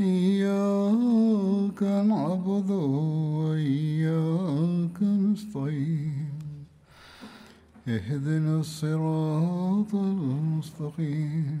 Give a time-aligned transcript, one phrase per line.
[0.00, 2.70] إياك نعبد
[3.38, 6.28] وإياك نستعين
[7.88, 11.60] اهدنا الصراط المستقيم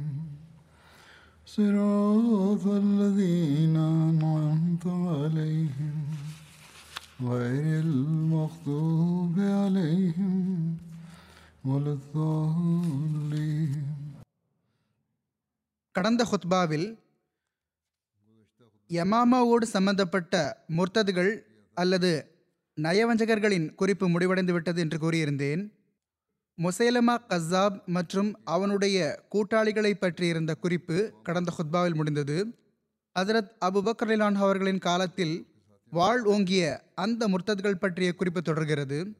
[1.46, 5.96] صراط الذين أنعمت عليهم
[7.22, 10.36] غير المغضوب عليهم
[11.64, 13.82] ولا الضالين
[15.96, 16.86] கடந்த ஹுத்பாவில்
[18.89, 21.39] யமாமாவோடு சம்பந்தப்பட்ட முர்த்ததுகள்
[21.73, 22.31] அல்லது
[22.81, 25.71] நயவஞ்சகர்களின் குறிப்பு முடிவடைந்து விட்டது என்று கூறியிருந்தேன்.
[26.57, 32.55] முசைலமா கசாப் மற்றும் அவனுடைய கூட்டாளிகளை பற்றியிருந்த குறிப்பு கடந்த ஹுத்பாவில் முடிந்தது.
[33.19, 35.47] ஹசரத் அபுபக்ரிலான் அவர்களின் காலத்தில்
[35.89, 39.17] வாழ் ஓங்கிய அந்த முர்த்ததுகள் பற்றிய குறிப்பு தொடர்கிறது.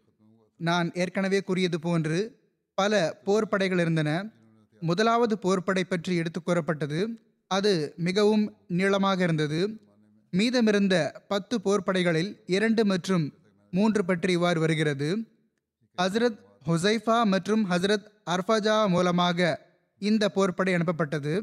[0.57, 2.39] நான் ஏற்கனவே கூறியது போன்று
[2.73, 4.29] பல போர்ப்படைகள் இருந்தன.
[4.79, 7.19] முதலாவது போர்ப்படை பற்றி எடுத்து கூறப்பட்டது.
[7.47, 9.59] அது மிகவும் நீளமாக இருந்தது.
[10.33, 10.95] மீதமிருந்த
[11.27, 13.33] பத்து போர்ப்படைகளில் இரண்டு மற்றும்
[13.73, 15.17] மூன்று பற்றி இவ்வாறு வருகிறது.
[15.97, 19.59] ஹசரத் ஹுசைஃபா மற்றும் ஹசரத் அர்ஃபஜா மூலமாக
[20.01, 21.33] இந்த போர்ப்படை அனுப்பப்பட்டது.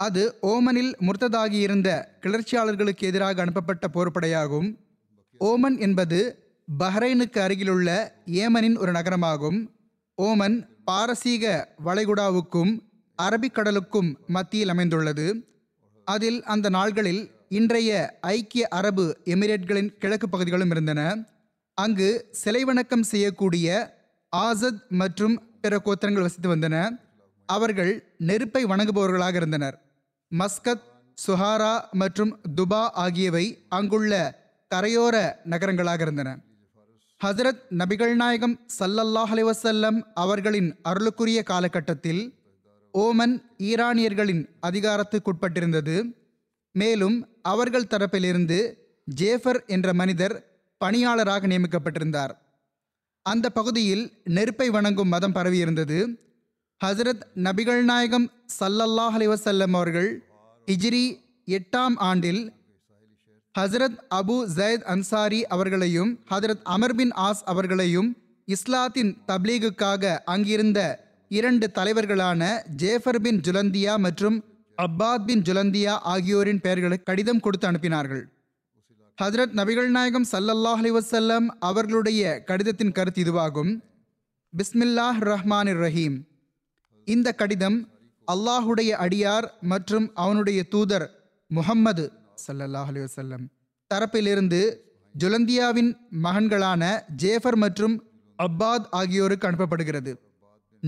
[0.00, 1.90] அது ஓமனில் முர்த்ததாகியிருந்த
[2.22, 4.68] கிளர்ச்சியாளர்களுக்கு எதிராக அனுப்பப்பட்ட போர்ப்படையாகும்
[5.40, 6.20] ஓமன் என்பது
[6.78, 7.88] பஹ்ரைனுக்கு அருகிலுள்ள
[8.26, 9.58] ஏமனின் ஒரு நகரமாகும்.
[10.22, 12.72] ஓமன் பாரசீக வளைகுடாவுக்கும்
[13.22, 15.26] அரபிக்கடலுக்கும் மத்தியில் அமைந்துள்ளது.
[16.04, 21.26] அதில் அந்த நாள்களில் இன்றைய ஐக்கிய அரபு எமிரேட்களின் கிழக்கு பகுதிகளும் இருந்தன.
[21.74, 23.94] அங்கு சிலை வணக்கம் செய்யக்கூடிய
[24.36, 27.00] ஆசத் மற்றும் பிற கோத்திரங்கள் வசித்து வந்தன.
[27.46, 29.82] அவர்கள் நெருப்பை வணங்குபவர்களாக இருந்தனர்.
[30.38, 30.86] மஸ்கத்
[31.26, 34.14] சுஹாரா மற்றும் துபா ஆகியவை அங்குள்ள
[34.74, 36.38] கரையோர நகரங்களாக இருந்தன.
[37.24, 42.34] ஹசரத் நபிகள் நாயகம் சல்லல்லாஹ் அலைஹி அவர்களின் அருளுக்குரிய காலகட்டத்தில்
[43.04, 45.96] ஓமன் ஈரானியர்களின் அதிகாரத்துக்குட்பட்டிருந்தது.
[46.74, 48.58] மேலும் அவர்கள் தரப்பிலிருந்து
[49.04, 50.34] ஜேஃபர் என்ற மனிதர்
[50.80, 52.32] பணியாளராக நியமிக்கப்பட்டிருந்தார்.
[53.22, 55.98] அந்த பகுதியில் நெருப்பை வணங்கும் மதம் பரவியிருந்தது.
[56.80, 58.26] ஹசரத் நபிகள் நாயகம்
[58.58, 60.10] சல்லல்லாஹ் அலிவசல்லம் அவர்கள்
[60.66, 61.04] ஹிஜ்ரி
[61.48, 62.42] எட்டாம் ஆண்டில்
[63.54, 70.80] ஹசரத் அபு ஜயத் அன்சாரி அவர்களையும் ஹசரத் அமர் பின் ஆஸ் அவர்களையும் இஸ்லாத்தின் தப்லீகுக்காக அங்கிருந்த
[71.28, 74.44] இரண்டு தலைவர்களான ஜேஃபர் பின் ஜுலந்தியா மற்றும்
[74.78, 78.24] அப்பாத் பின் ஜுலந்தியா ஆகியோரின் பெயர்களுக்கு கடிதம் கொடுத்து அனுப்பினார்கள்.
[79.22, 83.82] ஹஜரத் நபிகள் நாயகம் சல்லல்லாஹ் அலைஹி வஸல்லம் அவர்களுடைய கடிதத்தின் கருத்து இதுவாகும்.
[84.56, 86.16] பிஸ்மில்லாஹ் ரஹ்மான் ரஹீம்.
[87.04, 87.88] இந்த கடிதம்
[88.32, 91.10] அல்லாஹுடைய அடியார் மற்றும் அவனுடைய தூதர்
[91.46, 92.12] முஹம்மது
[92.46, 93.46] சல்லல்லாஹ் அலைஹி
[93.94, 94.76] தரப்பிலிருந்து
[95.18, 98.04] ஜுலந்தியாவின் மகன்களான ஜேஃபர் மற்றும்
[98.38, 100.25] அப்பாத் ஆகியோருக்கு அனுப்பப்படுகிறது.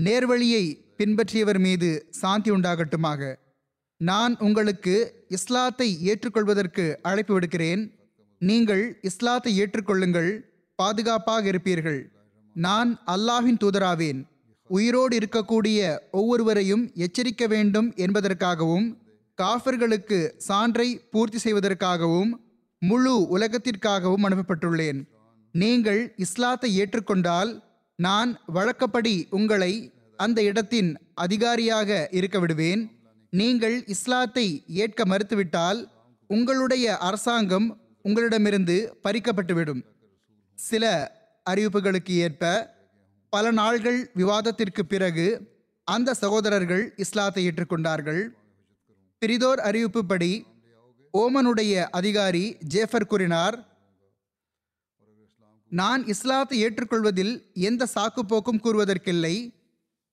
[0.05, 0.63] நேர்வழியை
[0.97, 1.89] பின்பற்றியவர் மீது
[2.19, 3.21] சாந்தி உண்டாகட்டுமாக.
[4.01, 4.95] நான் உங்களுக்கு
[5.37, 7.81] இஸ்லாத்தை ஏற்றுக்கொள்வதற்கு அழைப்பு விடுக்கிறேன்.
[8.41, 10.31] நீங்கள் இஸ்லாத்தை ஏற்றுக்கொள்ளுங்கள்
[10.79, 12.01] பாதுகாப்பாக இருப்பீர்கள்.
[12.55, 14.19] நான் அல்லாஹின் தூதராவேன்.
[14.69, 15.79] உயிரோடு இருக்கக்கூடிய
[16.19, 18.87] ஒவ்வொருவரையும் எச்சரிக்க வேண்டும் என்பதற்காகவும்
[19.37, 22.31] காஃபர்களுக்கு சான்றை பூர்த்தி செய்வதற்காகவும்
[22.81, 24.99] முழு உலகத்திற்காகவும் அனுப்பப்பட்டுள்ளேன்.
[25.55, 27.51] நீங்கள் இஸ்லாத்தை ஏற்றுக்கொண்டால்
[28.05, 29.73] நான் வழக்கப்படி உங்களை
[30.15, 32.81] அந்த இடத்தின் அதிகாரியாக இருக்க விடுவேன்.
[33.33, 35.79] நீங்கள் இஸ்லாத்தை ஏற்க மறுத்துவிட்டால்
[36.27, 37.67] உங்களுடைய அரசாங்கம்
[38.01, 39.81] உங்களிடமிருந்து பறிக்கப்பட்டுவிடும்.
[40.57, 40.85] சில
[41.49, 42.43] அறிவிப்புகளுக்கு ஏற்ப
[43.29, 45.27] பல நாள்கள் விவாதத்திற்கு பிறகு
[45.87, 48.21] அந்த சகோதரர்கள் இஸ்லாத்தை ஏற்றுக்கொண்டார்கள்.
[49.21, 50.31] பிரிதோர் அறிவிப்புப்படி
[51.13, 53.55] ஓமனுடைய அதிகாரி ஜேஃபர் கூறினார்
[55.69, 59.35] நான் இஸ்லாத்தை ஏற்றுக்கொள்வதில் எந்த சாக்குப்போக்கும் கூறுவதற்கில்லை.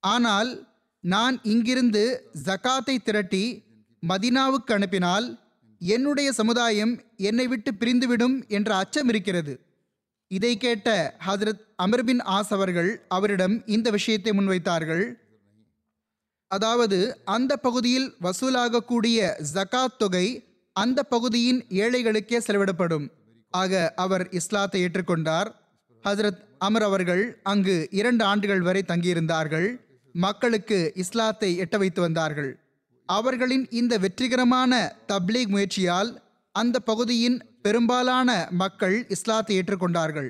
[0.01, 0.51] ஆனால்
[1.01, 3.63] நான் இங்கிருந்து ஜகாத்தை திரட்டி
[4.09, 5.27] மதினாவுக்கு அனுப்பினால்
[5.79, 9.61] என்னுடைய சமுதாயம் என்னை விட்டு பிரிந்துவிடும் என்ற அச்சம் இருக்கிறது.
[10.29, 15.05] இதை கேட்ட ஹதரத் அமர்பின் ஆஸ் அவர்கள் அவரிடம் இந்த விஷயத்தை முன்வைத்தார்கள்.
[16.49, 19.19] அதாவது அந்த பகுதியில் வசூலாகக்கூடிய
[19.55, 20.27] ஜகாத் தொகை
[20.73, 23.07] அந்த பகுதியின் ஏழைகளுக்கே செலவிடப்படும்.
[23.51, 25.49] ஆக அவர் இஸ்லாத்தை ஏற்றுக்கொண்டார்.
[26.05, 29.69] ஹசரத் அமர் அவர்கள் அங்கு இரண்டு ஆண்டுகள் வரை தங்கியிருந்தார்கள்.
[30.15, 32.51] மக்களுக்கு இஸ்லாத்தை எட்ட வைத்து வந்தார்கள்.
[33.09, 34.73] அவர்களின் இந்த வெற்றிகரமான
[35.13, 36.11] தப்லீக் முயற்சியால்
[36.53, 40.29] அந்த பகுதியின் பெரும்பாலான மக்கள் இஸ்லாத்தை ஏற்றுக்கொண்டார்கள்.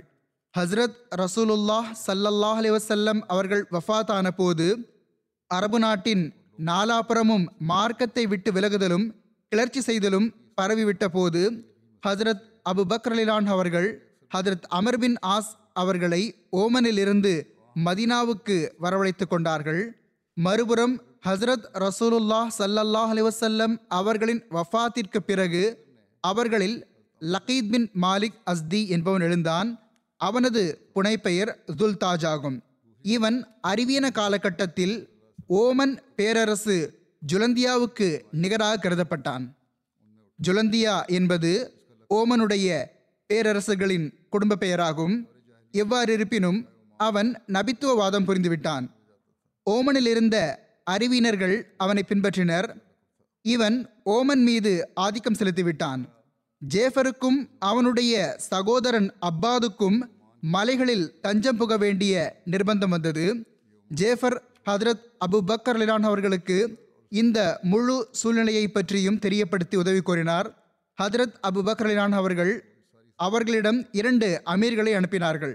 [0.54, 4.66] ஹஸ்ரத் ரசூலுல்லாஹ் சல்லல்லாஹ் அலிவசல்லம் அவர்கள் வஃபாத்தான போது
[5.46, 6.24] அரபு நாட்டின்
[6.64, 9.06] நாலாபுறமும் மார்க்கத்தை விட்டு விலகுதலும்
[9.48, 10.28] கிளர்ச்சி செய்தலும்
[10.60, 11.42] பரவிவிட்ட போது
[12.02, 13.88] ஹசரத் அபு பக்ரலிலான் அவர்கள்
[14.34, 17.42] ஹதரத் அமர் பின் ஆஸ் அவர்களை ஓமனிலிருந்து
[17.84, 19.82] மதினாவுக்கு வரவழைத்து கொண்டார்கள்.
[20.32, 25.84] மறுபுறம் ஹசரத் ரசூலுல்லாஹ் சல்லல்லாஹ் அலிவசல்லம் அவர்களின் வஃத்திற்கு பிறகு
[26.20, 26.86] அவர்களில்
[27.20, 29.80] லகீத் பின் மாலிக் அஸ்தி என்பவன் எழுந்தான்.
[30.16, 32.62] அவனது புனைப்பெயர் துல்தாஜ் ஆகும்
[33.02, 34.94] இவன் அறிவியன காலகட்டத்தில்
[35.48, 36.76] ஓமன் பேரரசு
[37.32, 39.44] ஜுலந்தியாவுக்கு நிகராக கருதப்பட்டான்.
[40.46, 41.75] ஜுலந்தியா என்பது
[42.14, 42.84] ஓமனுடைய
[43.32, 45.26] பேரரசுகளின் குடும்ப பெயராகும்.
[45.72, 46.66] எவ்வாறு இருப்பினும்
[46.96, 48.90] அவன் நபித்துவவாதம் புரிந்துவிட்டான்.
[49.70, 52.74] ஓமனில் இருந்த அறிவினர்கள் அவனை பின்பற்றினர்.
[53.42, 56.04] இவன் ஓமன் மீது ஆதிக்கம் செலுத்திவிட்டான்.
[56.74, 60.00] ஜேஃபருக்கும் அவனுடைய சகோதரன் அப்பாதுக்கும்
[60.40, 63.46] மலைகளில் தஞ்சம் புக வேண்டிய நிர்பந்தம் வந்தது.
[63.88, 70.65] ஜேஃபர் ஹதரத் அபு பக்கர் அலிலான் அவர்களுக்கு இந்த முழு சூழ்நிலையை பற்றியும் தெரியப்படுத்தி உதவி கோரினார்.
[71.02, 72.64] ஹதரத் அபு பக்ரலான் அவர்கள்
[73.16, 75.54] அவர்களிடம் இரண்டு அமீர்களை அனுப்பினார்கள்.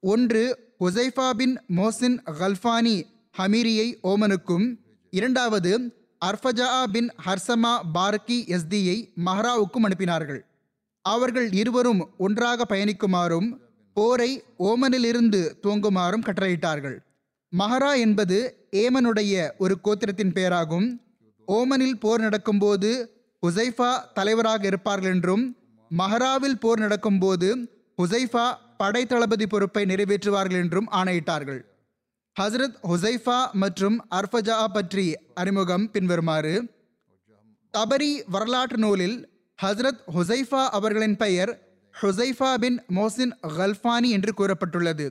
[0.00, 3.02] ஒன்று ஹுசைஃபா பின் மோசின் கல்ஃபானி
[3.38, 4.76] ஹமீரியை ஓமனுக்கும்
[5.10, 5.92] இரண்டாவது
[6.24, 10.40] அர்ஃபஜா பின் ஹர்சமா பார்கி எஸ்தியை மஹ்ராவுக்கும் அனுப்பினார்கள்.
[11.02, 13.48] அவர்கள் இருவரும் ஒன்றாக பயணிக்குமாறும்
[13.94, 16.98] போரை ஓமனிலிருந்து துவங்குமாறும் கட்டளையிட்டார்கள்.
[17.52, 21.00] மஹரா என்பது ஏமனுடைய ஒரு கோத்திரத்தின் பெயராகும்.
[21.48, 25.56] ஓமனில் போர் நடக்கும்போது ஹுசைஃபா தலைவராக இருப்பார்கள் என்றும்
[25.98, 27.68] மஹராவில் போர் நடக்கும்போது
[28.02, 31.60] ஹுசைஃபா படை தளபதி பொறுப்பை நிறைவேற்றுவார்கள் என்றும் ஆணையிட்டார்கள்.
[32.40, 36.68] ஹசரத் ஹுசைஃபா மற்றும் அர்ஃபஜா பற்றி அறிமுகம் பின்வருமாறு
[37.78, 39.28] தபரி வரலாற்று நூலில்
[39.62, 41.52] ஹசரத் ஹுசைஃபா அவர்களின் பெயர்
[42.02, 45.08] ஹுசைஃபா பின் மோசின் கல்ஃபானி என்று கூறப்பட்டுள்ளது.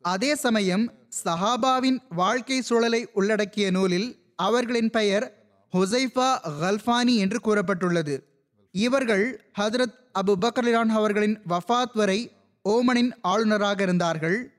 [0.00, 0.92] அதே சமயம்
[1.24, 5.37] சஹாபாவின் வாழ்க்கை சூழலை உள்ளடக்கிய நூலில் அவர்களின் பெயர்
[5.72, 6.28] ஹொசைஃபா
[6.62, 8.22] கல்ஃபானி என்று கூறப்பட்டுள்ளது.
[8.72, 12.32] இவர்கள் ஹதரத் அபு பக்ரலிரான் அவர்களின் வஃத் வரை
[12.68, 14.52] ஓமனின் ஆளுநராக இருந்தார்கள்.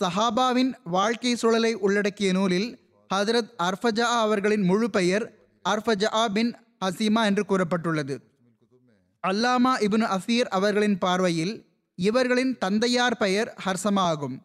[0.00, 2.78] சஹாபாவின் வாழ்க்கை சூழலை உள்ளடக்கிய நூலில்
[3.14, 5.32] ஹதரத் அர்ஃபஜா அவர்களின் முழு பெயர்
[5.68, 8.18] அர்ஃபஜா பின் ஹசீமா என்று கூறப்பட்டுள்ளது.
[9.26, 14.42] அல்லாமா இபின் அசீர் அவர்களின் பார்வையில் இவர்களின் தந்தையார் பெயர் ஹர்சமா ஆகும்.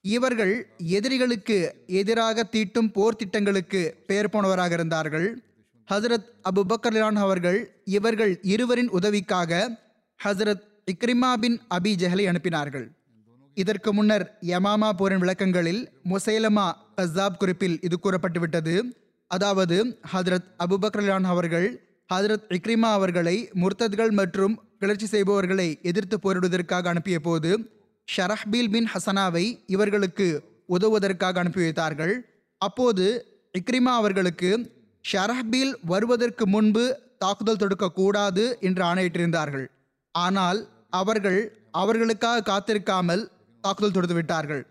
[0.00, 5.42] இவர்கள் எதிரிகளுக்கு எதிராக தீட்டும் போர் திட்டங்களுக்கு பெயர் போனவராக இருந்தார்கள்.
[5.90, 9.78] ஹசரத் அபு பக்கர்லான் அவர்கள் இவர்கள் இருவரின் உதவிக்காக
[10.24, 12.86] ஹசரத் இக்ரிமா பின் அபி ஜஹலை அனுப்பினார்கள்.
[13.54, 18.74] இதற்கு முன்னர் யமாமா போரின் விளக்கங்களில் முசைலமா கசாப் குறிப்பில் இது கூறப்பட்டுவிட்டது.
[19.26, 21.68] அதாவது ஹதரத் அபுபக்ரலான் அவர்கள்
[22.14, 27.50] ஹதரத் இக்ரிமா அவர்களை முர்த்தத்கள் மற்றும் கிளர்ச்சி செய்பவர்களை எதிர்த்து போரிடுவதற்காக அனுப்பிய போது
[28.16, 30.28] ஷரஹ்பீல் பின் ஹசனாவை இவர்களுக்கு
[30.68, 32.14] உதவுவதற்காக அனுப்பி வைத்தார்கள்.
[32.58, 33.06] அப்போது
[33.58, 36.84] இக்ரிமா அவர்களுக்கு ஷரஹ்பீல் வருவதற்கு முன்பு
[37.18, 39.66] தாக்குதல் தொடுக்கக்கூடாது என்று ஆணையிட்டிருந்தார்கள்.
[40.14, 40.60] ஆனால்
[41.00, 41.40] அவர்கள்
[41.70, 43.22] அவர்களுக்காக காத்திருக்காமல்
[43.64, 44.62] தாக்குதல் தொடுத்து விட்டார்கள்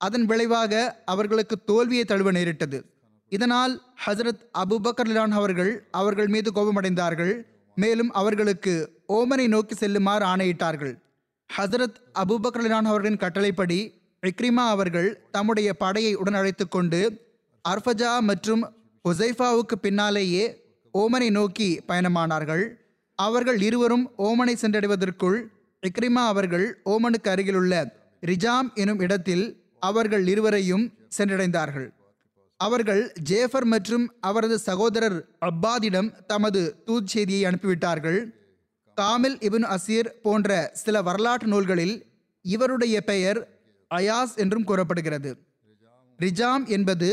[0.00, 2.78] அதன் விளைவாக அவர்களுக்கு தோல்வியை தழுவ நேரிட்டது.
[3.32, 3.74] இதனால்
[4.06, 7.34] ஹசரத் அபுபக்கர்லான் அவர்கள் அவர்கள் மீது கோபமடைந்தார்கள்.
[7.76, 8.74] மேலும் அவர்களுக்கு
[9.08, 10.94] ஓமனை நோக்கி செல்லுமாறு ஆணையிட்டார்கள்.
[11.50, 13.80] ஹசரத் அபுபக்கர்லான் அவர்களின் கட்டளைப்படி
[14.22, 17.00] இக்ரிமா அவர்கள் தம்முடைய படையை உடன் அழைத்து கொண்டு
[17.64, 18.62] அர்ஃபஜா மற்றும்
[19.08, 20.44] உசைஃபாவுக்கு பின்னாலேயே
[20.94, 22.64] ஓமனை நோக்கி பயணமானார்கள்.
[23.18, 25.38] அவர்கள் இருவரும் ஓமனை சென்றடைவதற்குள்
[25.82, 27.74] இக்ரிமா அவர்கள் ஓமனுக்கு அருகிலுள்ள
[28.26, 29.44] ரிஜாம் எனும் இடத்தில்
[29.88, 30.84] அவர்கள் இருவரையும்
[31.16, 31.88] சென்றடைந்தார்கள்.
[32.60, 38.20] அவர்கள் ஜேஃபர் மற்றும் அவரது சகோதரர் அப்பாதிடம் தமது தூத் செய்தியை அனுப்பிவிட்டார்கள்.
[38.96, 40.50] காமில் இபின் அசீர் போன்ற
[40.82, 41.96] சில வரலாற்று நூல்களில்
[42.44, 43.40] இவருடைய பெயர்
[43.90, 45.30] அயாஸ் என்றும் கூறப்படுகிறது.
[46.18, 47.08] ரிஜாம் என்பது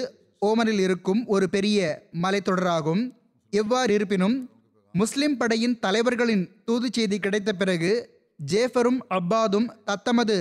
[0.45, 3.03] ஓமனில் இருக்கும் ஒரு பெரிய மலைத்தொடராகும்.
[3.49, 4.49] எவ்வாறு இருப்பினும்
[4.93, 8.09] முஸ்லிம் படையின் தலைவர்களின் தூது செய்தி கிடைத்த பிறகு
[8.51, 10.37] ஜேஃபரும் அப்பாதும் தத்தமது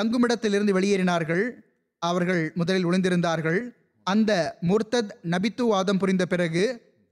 [0.00, 1.50] தங்குமிடத்திலிருந்து வெளியேறினார்கள்.
[1.98, 3.60] அவர்கள் முதலில் ஒளிந்திருந்தார்கள்.
[4.02, 6.64] அந்த முர்தத் நபித்துவாதம் புரிந்த பிறகு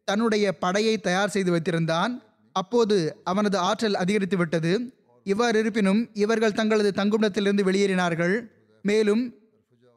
[0.04, 2.22] தன்னுடைய படையை தயார் செய்து வைத்திருந்தான்.
[2.52, 4.72] அப்போது அவனது ஆற்றல் அதிகரித்து விட்டது
[5.24, 8.48] இவ்வாறு இருப்பினும் இவர்கள் தங்களது தங்குமிடத்திலிருந்து வெளியேறினார்கள்.
[8.82, 9.37] மேலும்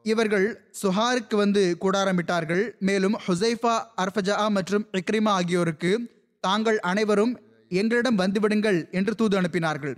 [0.02, 2.78] இவர்கள் சுஹாருக்கு வந்து கூடாரமிட்டார்கள்.
[2.78, 9.94] மேலும் ஹுசைஃபா அர்ஃபஜா மற்றும் இக்ரிமா ஆகியோருக்கு தாங்கள் அனைவரும் எங்களிடம் வந்துவிடுங்கள் என்று தூது அனுப்பினார்கள்.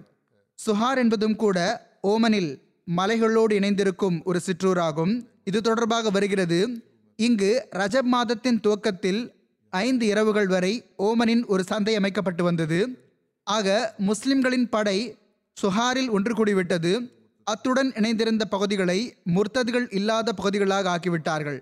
[0.66, 1.58] சுஹார் என்பதும் கூட
[2.02, 2.62] ஓமனில்
[2.96, 5.26] மலைகளோடு இணைந்திருக்கும் ஒரு சிற்றூராகும்.
[5.44, 6.82] இது தொடர்பாக வருகிறது.
[7.16, 9.32] இங்கு ரஜப் மாதத்தின் துவக்கத்தில்
[9.70, 12.98] ஐந்து இரவுகள் வரை ஓமனின் ஒரு சந்தை அமைக்கப்பட்டு வந்தது.
[13.42, 15.18] ஆக முஸ்லிம்களின் படை
[15.62, 17.13] சுஹாரில் ஒன்று கூடிவிட்டது.
[17.44, 18.98] அத்துடன் இணைந்திருந்த பகுதிகளை
[19.34, 21.58] முர்த்ததுகள் இல்லாத பகுதிகளாக ஆக்கிவிட்டார்கள்.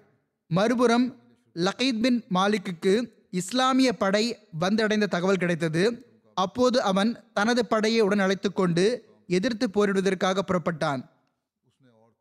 [0.47, 1.07] மறுபுறம்
[1.55, 2.93] லகீத் பின் மாலிக்குக்கு
[3.31, 4.25] இஸ்லாமிய படை
[4.61, 5.83] வந்தடைந்த தகவல் கிடைத்தது.
[6.35, 8.85] அப்போது அவன் தனது படையை உடன் அழைத்து கொண்டு
[9.27, 11.03] எதிர்த்து போரிடுவதற்காக புறப்பட்டான்.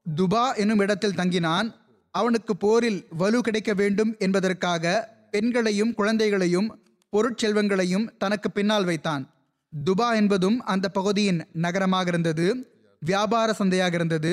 [0.05, 1.67] துபா என்னும் இடத்தில் தங்கினான்.
[2.11, 4.93] அவனுக்கு போரில் வலு கிடைக்க வேண்டும் என்பதற்காக
[5.31, 6.69] பெண்களையும் குழந்தைகளையும்
[7.13, 9.23] பொருட்செல்வங்களையும் தனக்கு பின்னால் வைத்தான்.
[9.73, 12.47] துபா என்பதும் அந்த பகுதியின் நகரமாக இருந்தது.
[13.09, 14.31] வியாபார சந்தையாக இருந்தது.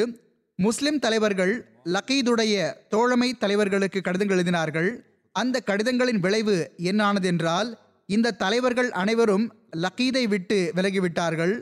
[0.58, 1.52] முஸ்லிம் தலைவர்கள்
[1.94, 2.54] லக்கீதுடைய
[2.94, 4.90] தோழமை தலைவர்களுக்கு கடிதங்கள் எழுதினார்கள்.
[5.34, 6.56] அந்த கடிதங்களின் விளைவு
[6.90, 7.68] என்னானது என்றால்
[8.08, 9.46] இந்த தலைவர்கள் அனைவரும்
[9.84, 11.54] லக்கீதை விட்டு விலகிவிட்டார்கள்.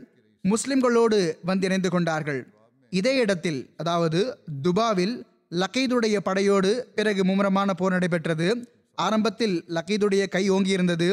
[0.45, 2.41] முஸ்லிம்களோடு வந்து இணைந்து கொண்டார்கள்.
[2.93, 4.21] இதே இடத்தில் அதாவது
[4.67, 5.15] துபாவில்
[5.63, 8.49] லக்கீதுடைய படையோடு பிறகு மும்முரமான போர் நடைபெற்றது.
[8.99, 11.09] ஆரம்பத்தில் லக்கீதுடைய கை ஓங்கியிருந்தது.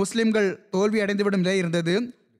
[0.00, 1.94] முஸ்லிம்கள் தோல்வி அடைந்துவிடும் நிலை இருந்தது.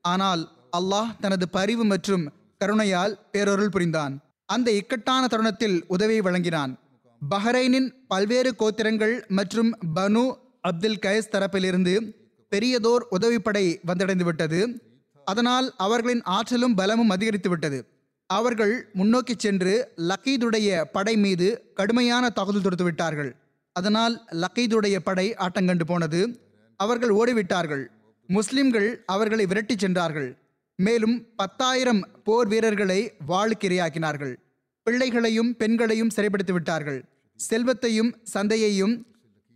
[0.04, 0.42] ஆனால்
[0.78, 2.24] அல்லாஹ் தனது பரிவு மற்றும்
[2.60, 4.14] கருணையால் பேரொருள் புரிந்தான்.
[4.48, 6.72] அந்த இக்கட்டான தருணத்தில் உதவியை வழங்கினான்.
[7.30, 10.24] பஹ்ரைனின் பல்வேறு கோத்திரங்கள் மற்றும் பனு
[10.60, 11.94] அப்துல் கைஸ் தரப்பிலிருந்து
[12.52, 14.60] பெரியதோர் உதவிப்படை வந்தடைந்து விட்டது
[15.24, 17.78] அதனால் அவர்களின் ஆற்றலும் பலமும் அதிகரித்து விட்டது
[18.30, 23.30] அவர்கள் முன்னோக்கி சென்று லக்கீதுடைய படை மீது கடுமையான தாக்குதல் தொடுத்து விட்டார்கள்
[23.72, 26.20] அதனால் லக்கீதுடைய படை ஆட்டங்கண்டு போனது.
[26.80, 27.84] அவர்கள் ஓடிவிட்டார்கள்.
[28.28, 30.28] முஸ்லிம்கள் அவர்களை விரட்டிச் சென்றார்கள்.
[30.78, 34.34] மேலும் பத்தாயிரம் போர் வீரர்களை வாழ்க்கிரையாக்கினார்கள்
[34.86, 37.00] பிள்ளைகளையும் பெண்களையும் சிறைப்படுத்தி விட்டார்கள்.
[37.40, 38.94] செல்வத்தையும் சந்தையையும்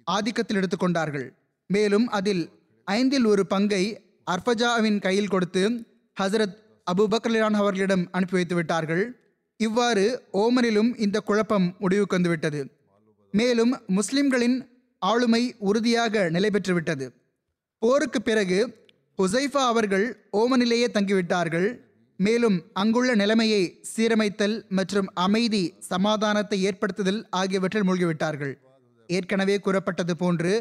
[0.07, 1.27] ஆதிக்கத்தில் எடுத்துக்கொண்டார்கள்
[1.67, 2.43] மேலும் அதில்
[2.85, 3.83] ஐந்தில் ஒரு பங்கை
[4.31, 5.63] அர்ஃபஜாவின் கையில் கொடுத்து
[6.17, 6.57] ஹசரத்
[6.93, 9.05] அபுபக்ரலான் அவர்களிடம் அனுப்பி வைத்து விட்டார்கள்.
[9.57, 12.61] இவ்வாறு ஓமனிலும் இந்த குழப்பம் முடிவுக்கு வந்துவிட்டது
[13.31, 14.59] மேலும் முஸ்லிம்களின்
[15.03, 17.07] ஆளுமை உறுதியாக நிலை பெற்றுவிட்டது
[17.83, 18.59] போருக்கு பிறகு
[19.19, 21.69] ஹுசைஃபா அவர்கள் ஓமனிலேயே தங்கிவிட்டார்கள்.
[22.17, 28.55] மேலும் அங்குள்ள நிலைமையை சீரமைத்தல் மற்றும் அமைதி சமாதானத்தை ஏற்படுத்துதல் ஆகியவற்றில் மூழ்கிவிட்டார்கள்.
[29.09, 30.53] ஏற்கனவே கூறப்பட்டது போன்று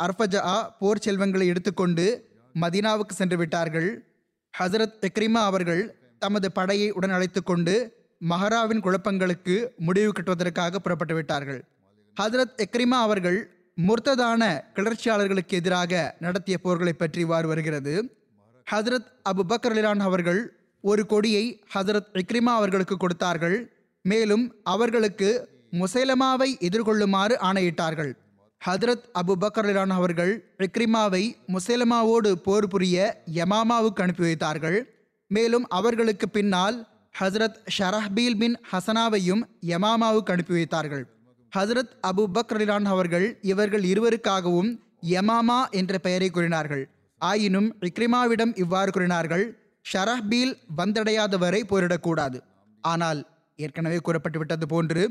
[0.00, 2.06] அர்ஃபஜா போர் செல்வங்களை எடுத்துக்கொண்டு
[2.54, 3.88] மதீனாவுக்கு சென்று விட்டார்கள்
[4.54, 5.82] ஹசரத் எக்ரிமா அவர்கள்
[6.18, 7.74] தமது படையை உடன் அழைத்து கொண்டு
[8.20, 11.60] மஹராவின் குழப்பங்களுக்கு முடிவு கட்டுவதற்காக புறப்பட்டு விட்டார்கள்
[12.16, 13.38] ஹசரத் எக்ரிமா அவர்கள்
[13.82, 18.14] முர்த்ததான கிளர்ச்சியாளர்களுக்கு எதிராக நடத்திய போர்களை பற்றி இவ்வாறு வருகிறது.
[18.70, 23.72] ஹசரத் அபு பக்ரலிலான் அவர்கள் ஒரு கொடியை ஹசரத் இக்ரிமா அவர்களுக்கு கொடுத்தார்கள்.
[24.02, 28.12] மேலும் அவர்களுக்கு முசைலமாவை எதிர்கொள்ளுமாறு ஆணையிட்டார்கள்.
[28.66, 34.94] ஹதரத் அபு பக்ரலிலான் அவர்கள் இக்ரிமாவை முசைலமாவோடு போர் புரிய யமாமாவுக்கு அனுப்பி வைத்தார்கள்.
[35.26, 36.88] மேலும் அவர்களுக்கு பின்னால்
[37.20, 41.13] ஹசரத் ஷரஹ்பீல் பின் ஹசனாவையும் யமாமாவுக்கு அனுப்பி வைத்தார்கள்.
[41.54, 44.70] ஹசரத் அபு பக்ரலிலான் அவர்கள் இவர்கள் இருவருக்காகவும்
[45.08, 46.90] யமாமா என்ற பெயரை கூறினார்கள்.
[47.18, 49.44] ஆயினும் இக்ரிமாவிடம் இவ்வாறு கூறினார்கள்
[49.92, 52.38] ஷரஹ்பீல் வந்தடையாதவரை போரிடக்கூடாது.
[52.80, 53.20] ஆனால்
[53.56, 55.02] ஏற்கனவே கூறப்பட்டு விட்டது போன்று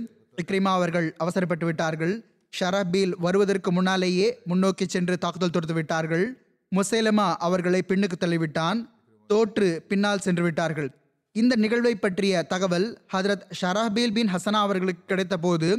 [0.42, 2.14] இக்ரிமா அவர்கள் அவசரப்பட்டு விட்டார்கள்.
[2.60, 6.26] ஷரஹ்பீல் வருவதற்கு முன்னாலேயே முன்னோக்கி சென்று தாக்குதல் தொடுத்து விட்டார்கள்.
[6.72, 8.80] முசைலமா அவர்களை பின்னுக்கு தள்ளிவிட்டான்.
[9.28, 10.90] தோற்று பின்னால் சென்று விட்டார்கள்.
[11.32, 15.70] இந்த நிகழ்வை பற்றிய தகவல் ஹதரத் ஷராபீல் பின் ஹசனா அவர்களுக்கு கிடைத்த போது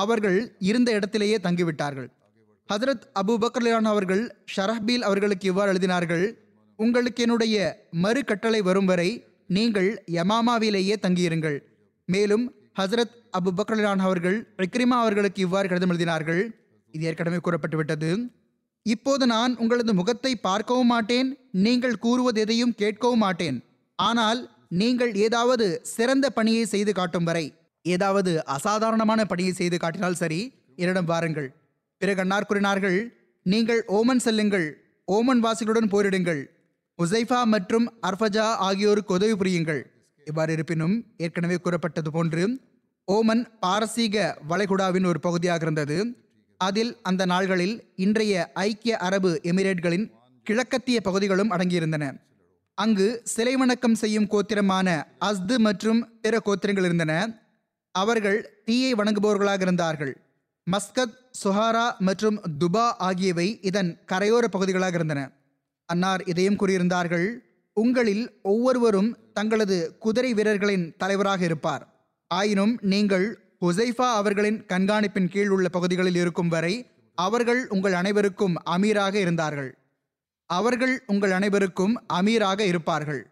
[0.00, 2.08] அவர்கள் இருந்த இடத்திலேயே தங்கிவிட்டார்கள்.
[2.68, 4.22] ஹதரத் அபு பக்ரலான் அவர்கள்
[4.54, 6.24] ஷரஹ்பீல் அவர்களுக்கு இவ்வாறு எழுதினார்கள்
[6.78, 7.56] உங்களுக்கு என்னுடைய
[8.04, 9.10] மறு கட்டளை வரும் வரை
[9.56, 11.58] நீங்கள் யமாமாவிலேயே தங்கியிருங்கள்.
[12.08, 12.44] மேலும்
[12.78, 16.42] ஹசரத் அபு பக்ரலான் அவர்கள் இக்ரிமா அவர்களுக்கு இவ்வாறு கடிதம் எழுதினார்கள்
[16.94, 18.10] இது ஏற்கனவே கூறப்பட்டு விட்டது
[18.86, 21.28] இப்போது நான் உங்களது முகத்தை பார்க்கவும் மாட்டேன்
[21.66, 23.58] நீங்கள் கூறுவது எதையும் கேட்கவும் மாட்டேன்.
[23.98, 24.40] ஆனால்
[24.80, 27.46] நீங்கள் ஏதாவது சிறந்த பணியை செய்து காட்டும் வரை
[27.92, 30.40] ஏதாவது அசாதாரணமான பணியை செய்து காட்டினால் சரி
[30.80, 31.48] என்னிடம் வாருங்கள்.
[32.00, 32.98] பிறகு அன்னார் கூறினார்கள்
[33.52, 34.66] நீங்கள் ஓமன் செல்லுங்கள்
[35.08, 36.42] ஓமன் வாசிகளுடன் போரிடுங்கள்.
[36.98, 39.82] உசைஃபா மற்றும் அர்ஃபஜா ஆகியோருக்கு உதவி புரியுங்கள்.
[40.26, 42.44] இவ்வாறு இருப்பினும் ஏற்கனவே கூறப்பட்டது போன்று
[43.08, 44.16] ஓமன் பாரசீக
[44.50, 45.96] வளைகுடாவின் ஒரு பகுதியாக இருந்தது.
[46.60, 47.74] அதில் அந்த நாள்களில்
[48.04, 48.34] இன்றைய
[48.66, 50.06] ஐக்கிய அரபு எமிரேட்களின்
[50.46, 52.04] கிழக்கத்திய பகுதிகளும் அடங்கியிருந்தன.
[52.78, 54.88] அங்கு சிலை வணக்கம் செய்யும் கோத்திரமான
[55.28, 57.12] அஸ்து மற்றும் பிற கோத்திரங்கள் இருந்தன.
[58.00, 60.12] அவர்கள் தீயை வணங்குபவர்களாக இருந்தார்கள்.
[60.66, 65.22] மஸ்கத் சுஹாரா மற்றும் துபா ஆகியவை இதன் கரையோர பகுதிகளாக இருந்தன.
[65.88, 67.26] அன்னார் இதையும் கூறியிருந்தார்கள்
[67.76, 71.84] உங்களில் ஒவ்வொருவரும் தங்களது குதிரை வீரர்களின் தலைவராக இருப்பார்.
[72.30, 73.26] ஆயினும் நீங்கள்
[73.60, 76.74] ஹுசைஃபா அவர்களின் கண்காணிப்பின் கீழ் உள்ள பகுதிகளில் இருக்கும் வரை
[77.18, 79.70] அவர்கள் உங்கள் அனைவருக்கும் அமீராக இருந்தார்கள்.
[80.50, 83.22] அவர்கள் உங்கள் அனைவருக்கும் அமீராக இருப்பார்கள்.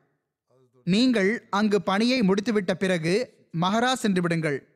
[0.87, 3.15] நீங்கள் அங்கு பணியை முடித்துவிட்ட பிறகு
[3.61, 4.69] மஹரா சென்று விடுங்கள்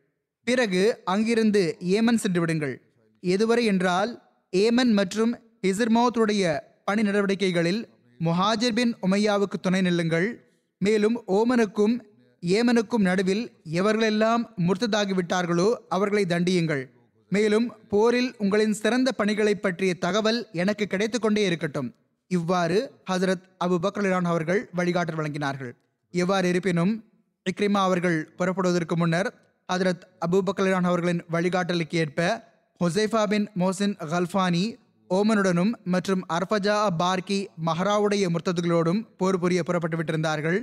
[0.45, 2.83] பிறகு அங்கிருந்து ஏமன் சென்று விடுங்கள்
[3.23, 4.23] எதுவரை என்றால்
[4.57, 7.85] ஏமன் மற்றும் ஹிசர்மௌத்துடைய பணி நடவடிக்கைகளில்
[8.21, 10.45] முஹாஜிர் பின் உமையாவுக்கு துணை நில்லுங்கள்.
[10.79, 12.01] மேலும் ஓமனுக்கும்
[12.41, 16.85] ஏமனுக்கும் நடுவில் எவர்களெல்லாம் முர்த்ததாகிவிட்டார்களோ அவர்களை தண்டியுங்கள்.
[17.29, 21.95] மேலும் போரில் உங்களின் சிறந்த பணிகளைப் பற்றிய தகவல் எனக்கு கிடைத்து கொண்டே இருக்கட்டும்.
[22.27, 25.73] இவ்வாறு ஹசரத் அபு பக்ரலான் அவர்கள் வழிகாட்டல் வழங்கினார்கள்.
[26.11, 27.05] எவ்வாறு இருப்பினும்
[27.51, 29.29] இக்ரிமா அவர்கள் புறப்படுவதற்கு முன்னர்
[29.73, 32.21] ஹதரத் அபூபக்கலான் அவர்களின் வழிகாட்டலுக்கு ஏற்ப
[32.85, 34.65] ஹுசைஃபா பின் மோசின் கல்ஃபானி
[35.11, 40.59] ஓமனுடனும் மற்றும் அர்ஃபஜா பார்கி மஹராவுடைய முர்த்ததுகளோடும் போர் புரிய புறப்பட்டு விட்டிருந்தார்கள்.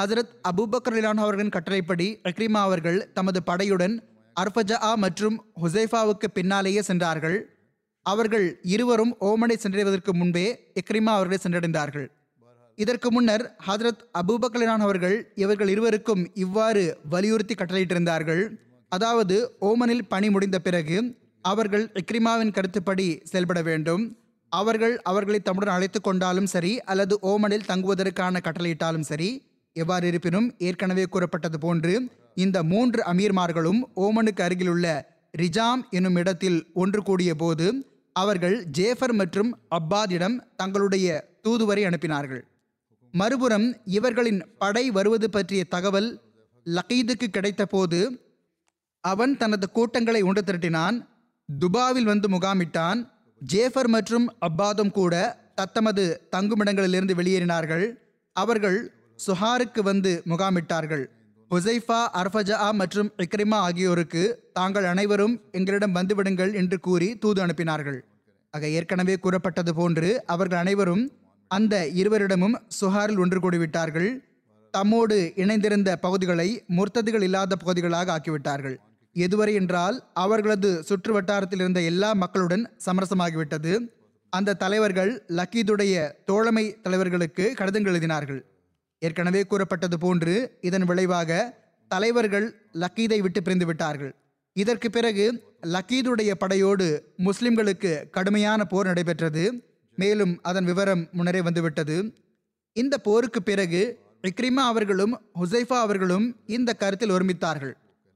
[0.00, 3.94] ஹசரத் அபூபக்கர்லான் அவர்களின் கட்டளைப்படி இக்ரிமா அவர்கள் தமது படையுடன்
[4.36, 7.38] அர்ஃபஜா மற்றும் ஹுசைஃபாவுக்கு பின்னாலேயே சென்றார்கள்.
[8.06, 10.46] அவர்கள் இருவரும் ஓமனை சென்றடைவதற்கு முன்பே
[10.80, 12.08] இக்ரிமா அவர்களை சென்றடைந்தார்கள்.
[12.76, 18.42] இதற்கு முன்னர் ஹதரத் அபூபக்கலான் அவர்கள் இவர்கள் இருவருக்கும் இவ்வாறு வலியுறுத்தி கட்டளையிட்டிருந்தார்கள்.
[18.88, 20.96] அதாவது ஓமனில் பணி முடிந்த பிறகு
[21.44, 24.02] அவர்கள் இக்ரிமாவின் கருத்துப்படி செயல்பட வேண்டும்.
[24.48, 29.30] அவர்கள் அவர்களை தம்முடன் அழைத்து கொண்டாலும் சரி அல்லது ஓமனில் தங்குவதற்கான கட்டளையிட்டாலும் சரி
[29.72, 31.94] எவ்வாறு இருப்பினும் ஏற்கனவே கூறப்பட்டது போன்று
[32.34, 34.86] இந்த மூன்று அமீர்மார்களும் ஓமனுக்கு அருகிலுள்ள
[35.38, 37.66] ரிஜாம் என்னும் இடத்தில் ஒன்று கூடிய போது
[38.12, 41.06] அவர்கள் ஜேஃபர் மற்றும் அப்பாதிடம் தங்களுடைய
[41.48, 42.42] தூதுவரை அனுப்பினார்கள்.
[43.14, 43.66] மறுபுறம்
[43.96, 46.10] இவர்களின் படை வருவது பற்றிய தகவல்
[46.66, 48.00] லக்கீதுக்கு கிடைத்தபோது
[49.04, 50.96] அவன் தனது கூட்டங்களை ஒன்று திரட்டினான்
[51.48, 53.00] துபாவில் வந்து முகாமிட்டான்
[53.40, 55.14] ஜேஃபர் மற்றும் அப்பாதும் கூட
[55.54, 56.04] தத்தமது
[56.34, 57.84] தங்குமிடங்களிலிருந்து வெளியேறினார்கள்.
[58.36, 58.78] அவர்கள்
[59.26, 61.04] சுஹாருக்கு வந்து முகாமிட்டார்கள்.
[61.50, 67.98] ஹுசைஃபா அர்ஃபஜா மற்றும் இக்ரிமா ஆகியோருக்கு தாங்கள் அனைவரும் எங்களிடம் வந்துவிடுங்கள் என்று கூறி தூது அனுப்பினார்கள்.
[68.54, 71.04] ஆக ஏற்கனவே கூறப்பட்டது போன்று அவர்கள் அனைவரும்
[71.56, 74.10] அந்த இருவரிடமும் சுஹாரில் ஒன்று கூடிவிட்டார்கள்.
[74.74, 78.76] தம்மோடு இணைந்திருந்த பகுதிகளை முர்த்ததுகள் இல்லாத பகுதிகளாக ஆக்கிவிட்டார்கள்.
[79.16, 83.72] எதுவரை என்றால் அவர்களது சுற்று வட்டாரத்தில் இருந்த எல்லா மக்களுடன் சமரசமாகிவிட்டது.
[84.32, 85.94] அந்த தலைவர்கள் லக்கீதுடைய
[86.30, 88.40] தோழமை தலைவர்களுக்கு கடிதங்கள் எழுதினார்கள்.
[89.02, 90.36] ஏற்கனவே கூறப்பட்டது போன்று
[90.68, 91.40] இதன் விளைவாக
[91.90, 92.46] தலைவர்கள்
[92.82, 94.12] லக்கீதை விட்டு பிரிந்து விட்டார்கள்.
[94.56, 95.26] இதற்கு பிறகு
[95.74, 96.86] லக்கீதுடைய படையோடு
[97.26, 99.44] முஸ்லிம்களுக்கு கடுமையான போர் நடைபெற்றது.
[99.96, 102.14] மேலும் அதன் விவரம் முன்னரே வந்துவிட்டது.
[102.72, 107.72] இந்த போருக்கு பிறகு இக்ரிமா அவர்களும் ஹுசைஃபா அவர்களும் இந்த கருத்தில் ஒருமித்தார்கள்.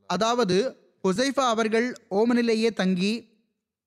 [0.06, 3.28] அதாவது ஹுசைஃபா அவர்கள் ஓமனிலேயே தங்கி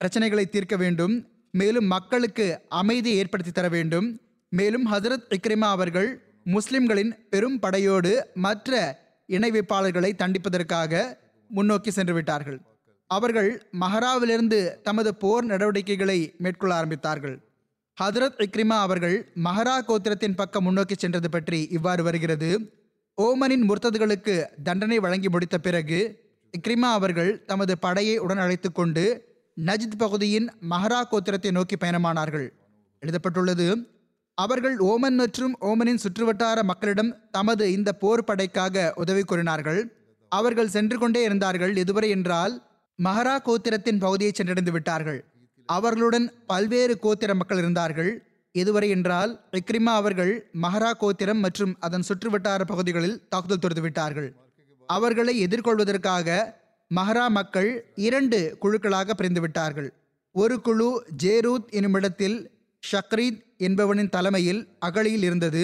[0.02, 4.20] பிரச்சனைகளை தீர்க்க வேண்டும் மேலும் மக்களுக்கு அமைதியை ஏற்படுத்தி தர வேண்டும்.
[4.50, 12.62] மேலும் ஹசரத் இக்ரிமா அவர்கள் முஸ்லிம்களின் பெரும் படையோடு மற்ற இணை வைப்பாளர்களை தண்டிப்பதற்காக முன்னோக்கி சென்று விட்டார்கள்.
[13.08, 17.38] அவர்கள் மஹராவிலிருந்து தமது போர் நடவடிக்கைகளை மேற்கொள்ள ஆரம்பித்தார்கள்.
[18.02, 22.50] ஹதரத் இக்ரிமா அவர்கள் மஹரா கோத்திரத்தின் பக்கம் முன்னோக்கி சென்றது பற்றி இவ்வாறு வருகிறது.
[23.18, 26.00] ஓமனின் முர்த்ததுகளுக்கு தண்டனை வழங்கி முடித்த பிறகு
[26.58, 29.04] இக்ரிமா அவர்கள் தமது படையை உடன் அழைத்து கொண்டு
[29.66, 32.48] நஜித் பகுதியின் மஹரா கோத்திரத்தை நோக்கி பயணமானார்கள்.
[33.00, 33.68] எழுதப்பட்டுள்ளது
[34.36, 39.82] அவர்கள் ஓமன் மற்றும் ஓமனின் சுற்றுவட்டார மக்களிடம் தமது இந்த போர் படைக்காக உதவி கூறினார்கள்.
[40.32, 41.74] அவர்கள் சென்று கொண்டே இருந்தார்கள்.
[41.74, 42.64] எதுவரை என்றால்
[43.00, 45.29] மஹரா கோத்திரத்தின் பகுதியை சென்றடைந்து விட்டார்கள்.
[45.76, 48.12] அவர்களுடன் பல்வேறு கோத்திர மக்கள் இருந்தார்கள்.
[48.56, 54.30] எதுவரை என்றால் இக்ரிமா அவர்கள் மஹரா கோத்திரம் மற்றும் அதன் சுற்றுவட்டார பகுதிகளில் தாக்குதல் தொடுத்துவிட்டார்கள்
[54.90, 56.38] அவர்களை எதிர்கொள்வதற்காக
[56.92, 59.90] மஹரா மக்கள் இரண்டு குழுக்களாக பிரிந்து விட்டார்கள்.
[60.36, 60.88] ஒரு குழு
[61.24, 62.38] ஜேரூத் என்னுமிடத்தில்
[62.84, 65.64] ஷக்ரீத் என்பவனின் தலைமையில் அகழியில் இருந்தது.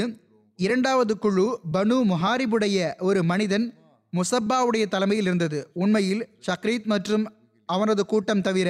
[0.60, 3.66] இரண்டாவது குழு பனு முஹாரிபுடைய ஒரு மனிதன்
[4.14, 5.60] முசப்பாவுடைய தலைமையில் இருந்தது.
[5.74, 7.26] உண்மையில் ஷக்ரீத் மற்றும்
[7.70, 8.70] அவனது கூட்டம் தவிர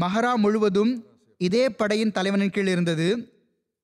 [0.00, 0.92] மஹரா முழுவதும்
[1.40, 3.08] இதே படையின் தலைவனின் கீழ் இருந்தது.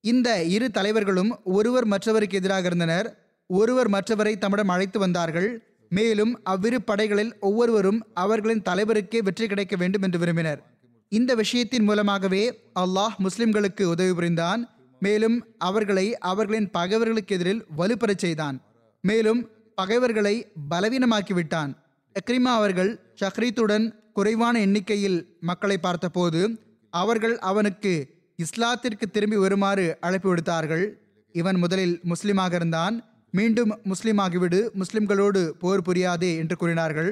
[0.03, 3.07] இந்த இரு தலைவர்களும் ஒருவர் மற்றவருக்கு எதிராக இருந்தனர்.
[3.49, 5.49] ஒருவர் மற்றவரை தம்மிடம் அழைத்து வந்தார்கள்.
[5.89, 10.59] மேலும் அவ்விரு படைகளில் ஒவ்வொருவரும் அவர்களின் தலைவருக்கே வெற்றி கிடைக்க வேண்டும் என்று விரும்பினர்.
[11.11, 12.43] இந்த விஷயத்தின் மூலமாகவே
[12.79, 14.61] அல்லாஹ் முஸ்லிம்களுக்கு உதவி புரிந்தான்.
[14.99, 18.57] மேலும் அவர்களை அவர்களின் பகைவர்களுக்கு எதிரில் வலுப்பெறச் செய்தான்.
[19.03, 20.35] மேலும் பகைவர்களை
[20.71, 21.71] பலவீனமாக்கிவிட்டான்
[22.15, 23.85] எக்ரிமா அவர்கள் ஷஹ்ரீத்துடன்
[24.19, 26.39] குறைவான எண்ணிக்கையில் மக்களை பார்த்தபோது
[26.93, 27.93] அவர்கள் அவனுக்கு
[28.43, 30.85] இஸ்லாத்திற்கு திரும்பி வருமாறு அழைப்பு விடுத்தார்கள்.
[31.33, 32.95] இவன் முதலில் முஸ்லிமாக இருந்தான்.
[33.31, 34.59] மீண்டும் முஸ்லிமாகிவிடு.
[34.71, 37.11] முஸ்லிம்களோடு போர் புரியாதே என்று கூறினார்கள்.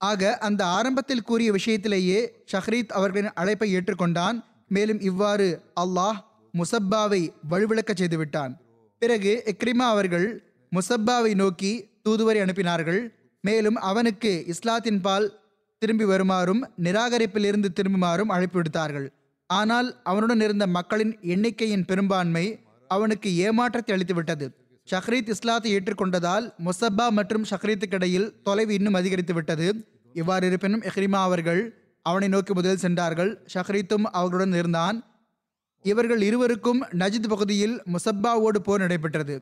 [0.00, 2.20] ஆக அந்த ஆரம்பத்தில் கூறிய விஷயத்திலேயே
[2.52, 4.36] ஷஹ்ரீத் அவர்களின் அழைப்பை ஏற்றுக்கொண்டான்.
[4.68, 5.48] மேலும் இவ்வாறு
[5.80, 6.18] அல்லாஹ்
[6.52, 8.54] முசப்பாவை வலுவிழக்கச் செய்துவிட்டான்.
[8.98, 10.28] பிறகு இக்ரிமா அவர்கள்
[10.72, 11.72] முசப்பாவை நோக்கி
[12.08, 13.02] தூதுவரை அனுப்பினார்கள்.
[13.40, 15.28] மேலும் அவனுக்கு இஸ்லாத்தின் பால்
[15.82, 19.08] திரும்பி வருமாறும் நிராகரிப்பிலிருந்து திரும்புமாறும் அழைப்பு விடுத்தார்கள்.
[19.46, 22.46] ஆனால் அவனுடன் இருந்த மக்களின் எண்ணிக்கையின் பெரும்பான்மை
[22.90, 24.46] அவனுக்கு ஏமாற்றத்தை அளித்துவிட்டது.
[24.88, 29.66] ஷஹ்ரீத் இஸ்லாத்தை ஏற்றுக்கொண்டதால் முசப்பா மற்றும் ஷஹ்ரீத்துக்கு இடையில் தொலைவு இன்னும் அதிகரித்து விட்டது.
[30.14, 31.62] இவ்வாறு இருப்பினும் எஹ்ரிமா அவர்கள்
[32.02, 33.30] அவனை நோக்கி முதலில் சென்றார்கள்.
[33.54, 34.98] ஷஹ்ரீத்தும் அவர்களுடன் இருந்தான்.
[35.84, 39.34] இவர்கள் இருவருக்கும் நஜித் பகுதியில் முசப்பாவோடு போர் நடைபெற்றது.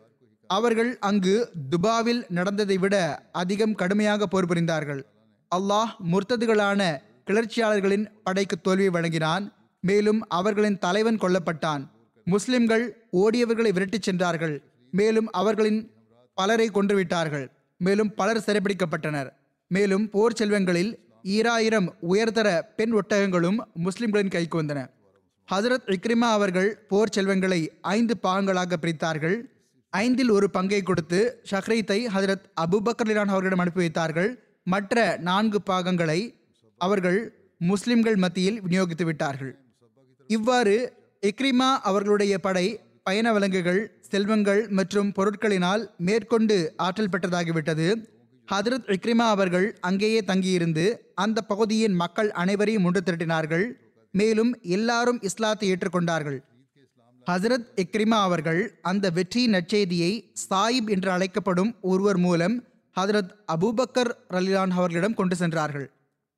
[0.51, 1.35] அவர்கள் அங்கு
[1.71, 2.97] துபாவில் நடந்ததை விட
[3.33, 5.03] அதிகம் கடுமையாக போர் புரிந்தார்கள்.
[5.55, 9.53] அல்லாஹ் முர்த்ததுகளான கிளர்ச்சியாளர்களின் படைக்கு தோல்வி வழங்கினான்.
[9.81, 11.89] மேலும் அவர்களின் தலைவன் கொல்லப்பட்டான்.
[12.25, 14.63] முஸ்லிம்கள் ஓடியவர்களை விரட்டிச் சென்றார்கள்.
[14.91, 15.91] மேலும் அவர்களின்
[16.35, 17.49] பலரை கொன்றுவிட்டார்கள்.
[17.77, 19.31] மேலும் பலர் சிறைப்பிடிக்கப்பட்டனர்
[19.69, 24.89] மேலும் போர் செல்வங்களில் ஈராயிரம் உயர்தர பெண் ஒட்டகங்களும் முஸ்லிம்களின் கைக்கு வந்தன.
[25.53, 29.37] ஹசரத் இக்ரிமா அவர்கள் போர் செல்வங்களை ஐந்து பாகங்களாக பிரித்தார்கள்.
[29.91, 34.46] ஐந்தில் ஒரு பங்கை கொடுத்து ஷஹ்ரீத்தை ஹசரத் அபுபக்கர்லிரான் அவர்களிடம் அனுப்பி வைத்தார்கள்.
[34.73, 36.21] மற்ற நான்கு பாகங்களை
[36.81, 37.19] அவர்கள்
[37.59, 39.53] முஸ்லிம்கள் மத்தியில் விநியோகித்து விட்டார்கள்.
[40.27, 40.75] இவ்வாறு
[41.27, 42.67] இக்ரிமா அவர்களுடைய படை
[43.03, 47.89] பயண விலங்குகள் செல்வங்கள் மற்றும் பொருட்களினால் மேற்கொண்டு ஆற்றல் பெற்றதாகிவிட்டது.
[48.49, 53.67] ஹதரத் இக்ரிமா அவர்கள் அங்கேயே தங்கியிருந்து அந்த பகுதியின் மக்கள் அனைவரையும் ஒன்று திரட்டினார்கள்.
[54.15, 56.39] மேலும் எல்லாரும் இஸ்லாத்தை ஏற்றுக்கொண்டார்கள்.
[57.27, 60.13] ஹசரத் இக்ரிமா அவர்கள் அந்த வெற்றியின் நற்செய்தியை
[60.49, 62.57] சாயிப் என்று அழைக்கப்படும் ஒருவர் மூலம்
[63.01, 65.91] ஹதரத் அபூபக்கர் ரலிலான் அவர்களிடம் கொண்டு சென்றார்கள்.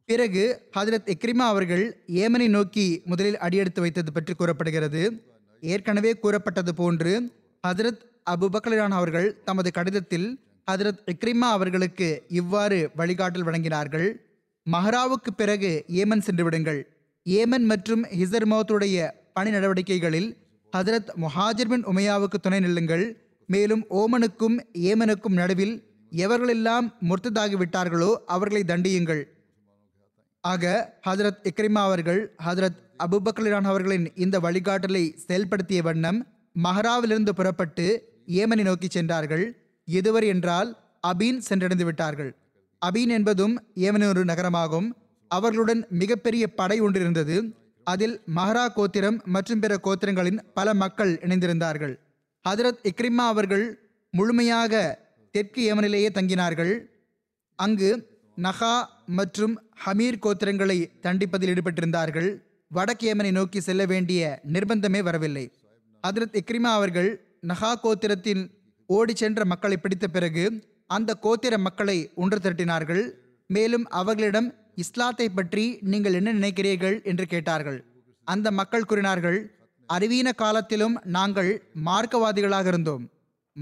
[0.04, 5.22] பிறகு ஹதரத் இக்ரிமா அவர்கள் ஏமனை நோக்கி முதலில் அடியெடுத்து வைத்தது பற்றி கூறப்படுகிறது.
[5.60, 7.32] ஏற்கனவே கூறப்பட்டது போன்று
[7.66, 10.40] ஹதரத் அபுபக்கரான் அவர்கள் தமது கடிதத்தில்
[10.70, 14.12] ஹதரத் இக்ரிமா அவர்களுக்கு இவ்வாறு வழிகாட்டல் வழங்கினார்கள்.
[14.72, 16.96] மஹராவுக்கு பிறகு ஏமன் சென்று விடுங்கள்.
[17.28, 20.36] ஏமன் மற்றும் ஹிசர் மௌத்துடைய பணி நடவடிக்கைகளில்
[20.76, 23.16] ஹதரத் முஹாஜிர் பின் உமையாவுக்கு துணை நில்லுங்கள்.
[23.46, 29.24] மேலும் ஓமனுக்கும் ஏமனுக்கும் நடுவில் எவர்களெல்லாம் முர்த்ததாகி விட்டார்களோ அவர்களை தண்டியுங்கள்.
[30.40, 36.26] ஆக ஹதரத் இக்ரிமா அவர்கள் ஹதரத் அபுபக்கலிரான் அவர்களின் இந்த வழிகாட்டலை செயல்படுத்திய வண்ணம்
[36.64, 39.56] மஹராவிலிருந்து புறப்பட்டு ஏமனை நோக்கி சென்றார்கள்.
[39.90, 42.36] எதுவர் என்றால் அபீன் சென்றடைந்து விட்டார்கள்.
[42.86, 44.92] அபீன் என்பதும் ஏமனின் ஒரு நகரமாகும்.
[45.28, 47.54] அவர்களுடன் மிகப்பெரிய படை ஒன்று இருந்தது.
[47.84, 51.98] அதில் மஹரா கோத்திரம் மற்றும் பிற கோத்திரங்களின் பல மக்கள் இணைந்திருந்தார்கள்.
[52.48, 55.06] ஹதரத் இக்ரிமா அவர்கள் முழுமையாக
[55.38, 56.74] தெற்கு ஏமனிலேயே தங்கினார்கள்.
[57.58, 57.90] அங்கு
[58.36, 58.74] நகா
[59.06, 62.28] மற்றும் ஹமீர் கோத்திரங்களை தண்டிப்பதில் ஈடுபட்டிருந்தார்கள்.
[62.70, 65.44] வடக்கு ஏமனை நோக்கி செல்ல வேண்டிய நிர்பந்தமே வரவில்லை.
[66.04, 67.10] அதிரத் இக்ரிமா அவர்கள்
[67.48, 68.42] நகா கோத்திரத்தின்
[68.86, 70.44] ஓடி சென்ற மக்களை பிடித்த பிறகு
[70.86, 73.10] அந்த கோத்திர மக்களை ஒன்று திரட்டினார்கள்.
[73.46, 77.84] மேலும் அவர்களிடம் இஸ்லாத்தை பற்றி நீங்கள் என்ன நினைக்கிறீர்கள் என்று கேட்டார்கள்.
[78.24, 79.38] அந்த மக்கள் கூறினார்கள்
[79.88, 83.10] அறிவீன காலத்திலும் நாங்கள் மார்க்கவாதிகளாக இருந்தோம்.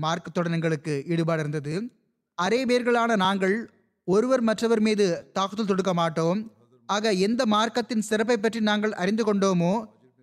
[0.05, 1.75] மார்க் தொடனங்களுக்கு ஈடுபாடு இருந்தது.
[2.39, 3.57] அரேபியர்களான நாங்கள்
[4.09, 5.07] ஒருவர் மற்றவர் மீது
[5.37, 6.41] தாக்குதல் தொடுக்க மாட்டோம்.
[6.89, 9.75] ஆக எந்த மார்க்கத்தின் சிறப்பை பற்றி நாங்கள் அறிந்து கொண்டோமோ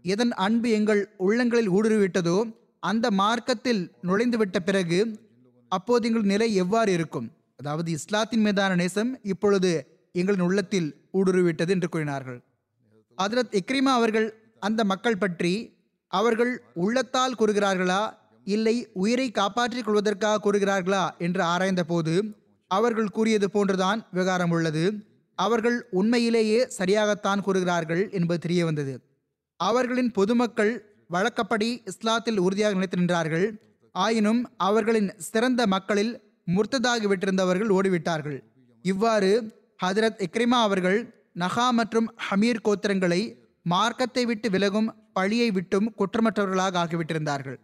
[0.06, 2.38] எதன் அன்பு எங்கள் உள்ளங்களில் ஊடுருவிட்டதோ
[2.84, 5.00] அந்த மார்க்கத்தில் நுழைந்துவிட்ட பிறகு
[5.72, 7.28] அப்போது எங்கள் நிலை எவ்வாறு இருக்கும்?
[7.60, 9.72] அதாவது இஸ்லாத்தின் மீதான நேசம் இப்பொழுது
[10.16, 12.40] எங்களின் உள்ளத்தில் ஊடுருவிட்டது என்று கூறினார்கள்.
[13.18, 14.28] அதரத் இக்ரிமா அவர்கள்
[14.68, 15.54] அந்த மக்கள் பற்றி
[16.12, 16.52] அவர்கள்
[16.84, 18.02] உள்ளத்தால் கூறுகிறார்களா?
[18.44, 22.14] இல்லை உயிரை காப்பாற்றிக் கொள்வதற்காக கூறுகிறார்களா என்று ஆராய்ந்தபோது
[22.68, 24.84] அவர்கள் கூறியது போன்றுதான் விவகாரம் உள்ளது.
[25.36, 28.94] அவர்கள் உண்மையிலேயே சரியாகத்தான் கூறுகிறார்கள் என்பது தெரிய வந்தது
[29.60, 30.74] அவர்களின் பொதுமக்கள்
[31.08, 33.48] வழக்கப்படி இஸ்லாத்தில் உறுதியாக நிலைத்து நின்றார்கள்.
[33.96, 36.14] ஆயினும் அவர்களின் சிறந்த மக்களில்
[36.56, 38.40] முர்த்ததாகிவிட்டிருந்தவர்கள் ஓடிவிட்டார்கள்.
[38.86, 39.32] இவ்வாறு
[39.86, 41.00] ஹதரத் இக்ரிமா அவர்கள்
[41.40, 43.22] நகா மற்றும் ஹமீர் கோத்திரங்களை
[43.66, 47.58] மார்க்கத்தை விட்டு விலகும் பழியை விட்டும் குற்றமற்றவர்களாக ஆகிவிட்டிருந்தார்கள்.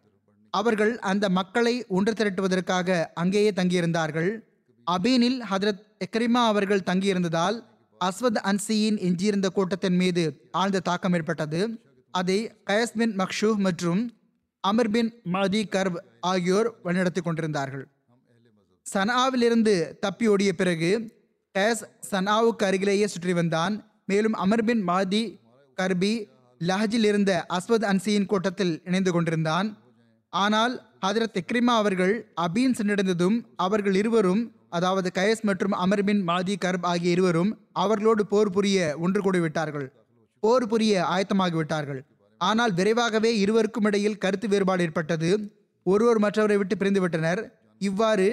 [0.49, 4.29] அவர்கள் அந்த மக்களை ஒன்று திரட்டுவதற்காக அங்கேயே தங்கியிருந்தார்கள்.
[4.91, 7.63] அபீனில் ஹதரத் எக்ரிமா அவர்கள் தங்கியிருந்ததால்
[8.05, 11.81] அஸ்வத் அன்சியின் எஞ்சியிருந்த கூட்டத்தின் மீது ஆழ்ந்த தாக்கம் ஏற்பட்டது.
[12.12, 14.12] அதை கயஸ் பின் மக்ஷூ மற்றும்
[14.59, 17.88] அமர் பின் மதி கர்ப் ஆகியோர் வழிநடத்தி கொண்டிருந்தார்கள்.
[18.93, 21.12] சனாவிலிருந்து தப்பி ஓடிய பிறகு
[21.57, 24.01] கயஸ் சனாவுக்கு அருகிலேயே சுற்றி வந்தான்.
[24.05, 25.39] மேலும் அமர் பின் மாதி
[25.81, 26.25] கர்பி
[26.59, 29.77] லஹஜில் இருந்த அஸ்வத் அன்சியின் கூட்டத்தில் இணைந்து கொண்டிருந்தான்.
[30.34, 30.74] ஆனால்
[31.06, 37.12] ஹதரத் இக்ரிமா அவர்கள் அபீன் சென்றடைந்ததும் அவர்கள் இருவரும் அதாவது கயஸ் மற்றும் அமர் பின் மாதி கர்ப் ஆகிய
[37.12, 39.88] இருவரும் அவர்களோடு போர் புரிய ஒன்று கூடி விட்டார்கள்.
[40.44, 42.02] போர் புரிய ஆயத்தமாகிவிட்டார்கள்
[42.42, 45.30] ஆனால் விரைவாகவே இருவருக்கும் இடையில் கருத்து வேறுபாடு ஏற்பட்டது.
[45.86, 47.42] ஒருவர் மற்றவரை விட்டு பிரிந்துவிட்டனர்
[47.82, 48.28] இவ்வாறு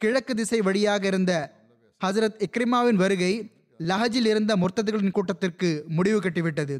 [0.00, 1.32] கிழக்கு திசை வழியாக இருந்த
[2.00, 3.32] ஹசரத் இக்ரிமாவின் வருகை
[3.80, 6.76] லஹஜில் இருந்த முர்த்ததுகளின் கூட்டத்திற்கு முடிவு கட்டிவிட்டது.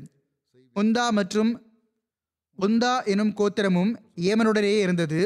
[0.77, 1.51] உந்தா மற்றும்
[2.59, 5.21] உந்தா எனும் கோத்திரமும் ஏமனுடனேயே இருந்தது.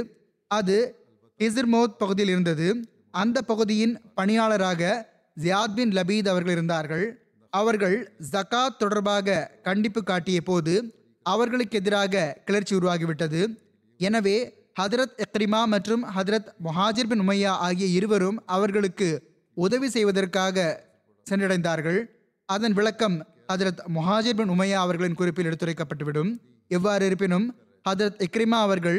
[0.46, 1.06] அது
[1.38, 2.88] இசிர்மோத் பகுதியில் இருந்தது.
[3.10, 5.08] அந்த பகுதியின் பணியாளராக
[5.40, 7.26] ஜியாத் பின் லபீத் அவர்கள் இருந்தார்கள்.
[7.50, 13.58] அவர்கள் ஜக்காத் தொடர்பாக கண்டிப்பு காட்டிய போது அவர்களுக்கு எதிராக கிளர்ச்சி உருவாகிவிட்டது.
[13.96, 19.22] எனவே ஹதரத் எக்ரிமா மற்றும் ஹதரத் மொஹாஜிர் பின் உமையா ஆகிய இருவரும் அவர்களுக்கு
[19.54, 20.84] உதவி செய்வதற்காக
[21.30, 22.04] சென்றடைந்தார்கள்.
[22.44, 26.38] அதன் விளக்கம் ஹதரத் மொஹாஜிர் பின் உமையா அவர்களின் குறிப்பில் எடுத்துரைக்கப்பட்டுவிடும்.
[26.70, 27.46] எவ்வாறு இருப்பினும்
[27.84, 28.98] ஹதரத் இக்ரிமா அவர்கள்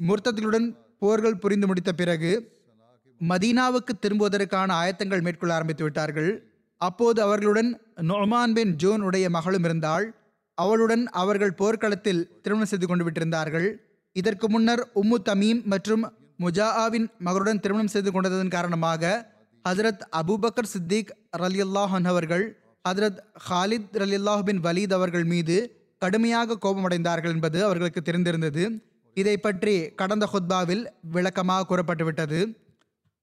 [0.00, 0.68] முர்த்தத்களுடன்
[1.02, 2.30] போர்கள் புரிந்து முடித்த பிறகு
[3.20, 6.30] மதீனாவுக்கு திரும்புவதற்கான ஆயத்தங்கள் மேற்கொள்ள ஆரம்பித்து விட்டார்கள்.
[6.80, 7.70] அப்போது அவர்களுடன்
[8.10, 10.06] நொமான் பின் ஜோன் உடைய மகளும் இருந்தாள்.
[10.58, 13.68] அவளுடன் அவர்கள் போர்க்களத்தில் திருமணம் செய்து கொண்டு விட்டிருந்தார்கள்.
[14.16, 16.04] இதற்கு முன்னர் உம்மு தமீம் மற்றும்
[16.44, 19.02] முஜாஆவின் மகளுடன் திருமணம் செய்து கொண்டதன் காரணமாக
[19.64, 21.10] ஹசரத் அபுபக்கர் சித்திக்
[21.42, 22.44] ரலியுல்லாஹன் அவர்கள்
[22.84, 25.56] ஹதரத் ஹாலித் ரலியுல்லாஹ் பின் வலீத் அவர்கள் மீது
[25.98, 28.64] கடுமையாக கோபமடைந்தார்கள் என்பது அவர்களுக்கு தெரிந்திருந்தது.
[29.14, 32.40] இதை பற்றி கடந்த ஹுத்பாவில் விளக்கமாக கூறப்பட்டுவிட்டது.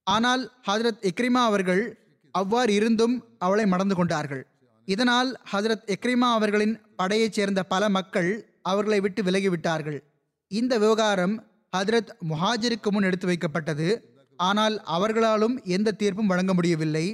[0.02, 1.98] ஆனால் ஹஜரத் இக்ரிமா அவர்கள்
[2.30, 4.46] அவ்வாறு இருந்தும் அவளை மணந்து கொண்டார்கள்.
[4.84, 8.30] இதனால் ஹஜரத் இக்ரிமா அவர்களின் படையைச் சேர்ந்த பல மக்கள்
[8.62, 9.98] அவர்களை விட்டு விலகிவிட்டார்கள்.
[10.48, 13.88] இந்த விவகாரம் ஹஜரத் முஹாஜிருக்கு முன் எடுத்து வைக்கப்பட்டது.
[14.36, 17.06] ஆனால் அவர்களாலும் எந்த தீர்ப்பும் வழங்க முடியவில்லை.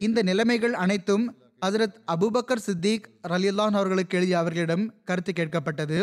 [0.00, 1.24] இந்த நிலைமைகள் அனைத்தும்
[1.62, 5.98] ஹஜரத் அபூபக்கர் சித்திக் ரலியுல்லான் அவர்களுக்கு எழுதிய அவர்களிடம் கருத்து கேட்கப்பட்டது.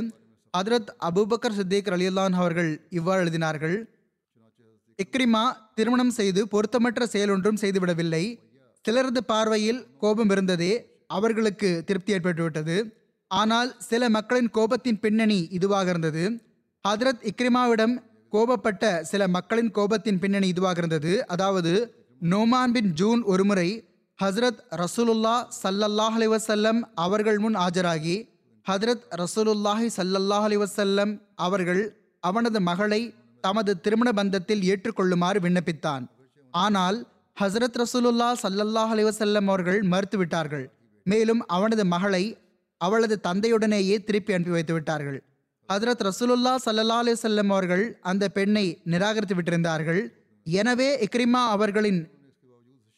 [0.58, 3.76] ஹதரத் அபூபக்கர் சித்திக் ரலியுல்லான் அவர்கள் இவ்வாறு எழுதினார்கள்
[5.00, 5.44] இக்ரிமா
[5.76, 8.24] திருமணம் செய்து பொருத்தமற்ற செயல் ஒன்றும் செய்துவிடவில்லை.
[8.86, 10.74] சிலரது பார்வையில் கோபம் இருந்ததே
[11.08, 12.78] அவர்களுக்கு திருப்தி ஏற்பட்டுவிட்டது.
[13.32, 16.24] ஆனால் சில மக்களின் கோபத்தின் பின்னணி இதுவாக இருந்தது.
[16.88, 17.96] ஹதரத் இக்ரிமாவிடம்
[18.32, 21.14] கோபப்பட்ட சில மக்களின் கோபத்தின் பின்னணி இதுவாக இருந்தது.
[21.28, 21.74] அதாவது
[22.22, 23.70] நோமான் பின் ஜூன் ஒருமுறை
[24.22, 28.16] ஹஸ்ரத் ரசூலுல்லா சல்லல்லாஹ் அலி வசல்லம் அவர்கள் முன் ஆஜராகி
[28.66, 31.14] ஹதரத் ரசூலுல்லாஹி சல்லல்லாஹ் அலி வசல்லம்
[31.46, 31.82] அவர்கள்
[32.24, 33.02] அவனது மகளை
[33.44, 36.04] தமது திருமண பந்தத்தில் ஏற்றுக்கொள்ளுமாறு விண்ணப்பித்தான்.
[36.54, 37.00] ஆனால்
[37.38, 40.66] ஹசரத் ரசூலுல்லா சல்லல்லாஹ் அலி வசல்லம் அவர்கள் மறுத்துவிட்டார்கள்.
[41.06, 42.24] மேலும் அவனது மகளை
[42.82, 45.20] அவளது தந்தையுடனேயே திருப்பி அனுப்பி வைத்து விட்டார்கள்
[45.70, 50.02] ஹசரத் ரசூலுல்லா சல்லல்லா அலி வல்லம் அவர்கள் அந்த பெண்ணை நிராகரித்து விட்டிருந்தார்கள்.
[50.46, 52.02] எனவே இக்ரிமா அவர்களின்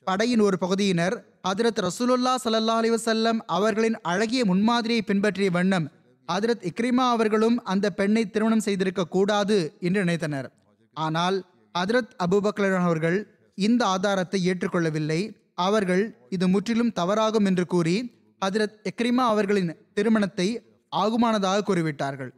[0.04, 1.16] படையின் ஒரு பகுதியினர்
[1.48, 5.88] ஹதரத் ரசூலுல்லா சல்லா அலி வசல்லம் அவர்களின் அழகிய முன்மாதிரியை பின்பற்றிய வண்ணம்
[6.30, 10.48] ஹதரத் இக்ரிமா அவர்களும் அந்த பெண்ணை திருமணம் செய்திருக்க கூடாது என்று நினைத்தனர்.
[10.94, 11.38] ஆனால்
[11.80, 13.18] ஹதரத் அபூபக்கர் அவர்கள்
[13.58, 15.22] இந்த ஆதாரத்தை ஏற்றுக்கொள்ளவில்லை.
[15.68, 17.98] அவர்கள் இது முற்றிலும் தவறாகும் என்று கூறி
[18.42, 20.48] ஹதரத் இக்ரிமா அவர்களின் திருமணத்தை
[20.92, 22.32] ஆகுமானதாக கூறிவிட்டார்கள்.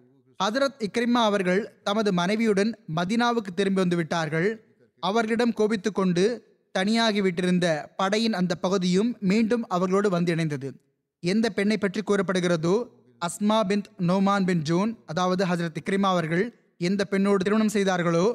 [0.43, 4.49] ஹதரத் இக்ரிமா அவர்கள் தமது மனைவியுடன் மதினாவுக்கு திரும்பி வந்து விட்டார்கள்
[5.03, 6.25] அவர்களிடம் கோபித்துக்கொண்டு
[6.77, 7.67] தனியாகி விட்டிருந்த
[7.99, 10.69] படையின் அந்த பகுதியும் மீண்டும் அவர்களோடு வந்து இணைந்தது.
[11.23, 12.75] எந்த பெண்ணை பற்றி கூறப்படுகிறதோ
[13.21, 16.43] Asma bin Noman bin Jun அதாவது ஹசரத் இக்ரிமா அவர்கள்
[16.89, 18.25] எந்த பெண்ணோடு திருமணம் செய்தார்களோ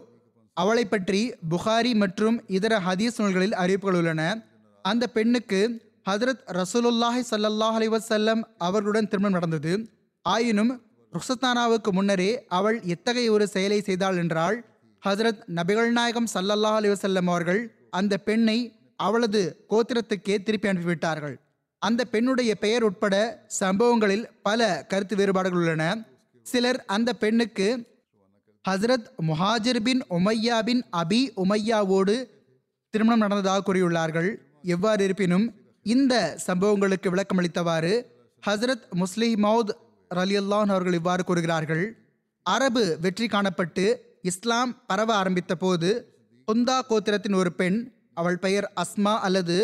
[0.56, 1.20] அவளை பற்றி
[1.52, 4.22] புகாரி மற்றும் இதர ஹதீஸ் நூல்களில் அறிவிப்புகள் உள்ளன.
[4.84, 5.60] அந்த பெண்ணுக்கு
[6.08, 9.72] ஹதரத் ரசூலுல்லாஹி சல்லல்லாஹ் அலிவசல்லம் அவர்களுடன் திருமணம் நடந்தது.
[10.24, 10.72] ஆயினும்
[11.12, 14.56] ருக்சத்தானாவுக்கு முன்னரே அவள் எத்தகைய ஒரு செயலை செய்தாள் என்றால்
[15.02, 18.58] ஹசரத் நபிகள் நாயகம் சல்லல்லாஹ் அலிவசல்லம் அவர்கள் அந்த பெண்ணை
[18.96, 21.36] அவளது கோத்திரத்துக்கே திருப்பி அனுப்பிவிட்டார்கள்.
[21.82, 23.14] அந்த பெண்ணுடைய பெயர் உட்பட
[23.46, 25.84] சம்பவங்களில் பல கருத்து வேறுபாடுகள் உள்ளன.
[26.42, 27.68] சிலர் அந்த பெண்ணுக்கு
[28.68, 32.14] ஹசரத் முஹாஜிர் பின் உமையா பின் அபி உமையாவோடு
[32.90, 34.30] திருமணம் நடந்ததாக கூறியுள்ளார்கள்.
[34.62, 35.46] எவ்வாறு இருப்பினும்
[35.82, 37.94] இந்த சம்பவங்களுக்கு விளக்கமளித்தவாறு
[38.46, 39.72] ஹசரத் முஸ்லிம் மவுத்
[40.14, 41.84] ரலியல்லான் அவர்கள் இவ்வாறு கூறுகிறார்கள்.
[42.42, 43.84] அரபு வெற்றி காணப்பட்டு
[44.22, 45.90] இஸ்லாம் பரவ ஆரம்பித்த போது
[46.50, 47.76] குந்தா கோத்திரத்தின் ஒரு பெண்
[48.20, 49.56] அவள் பெயர் அஸ்மா அல்லது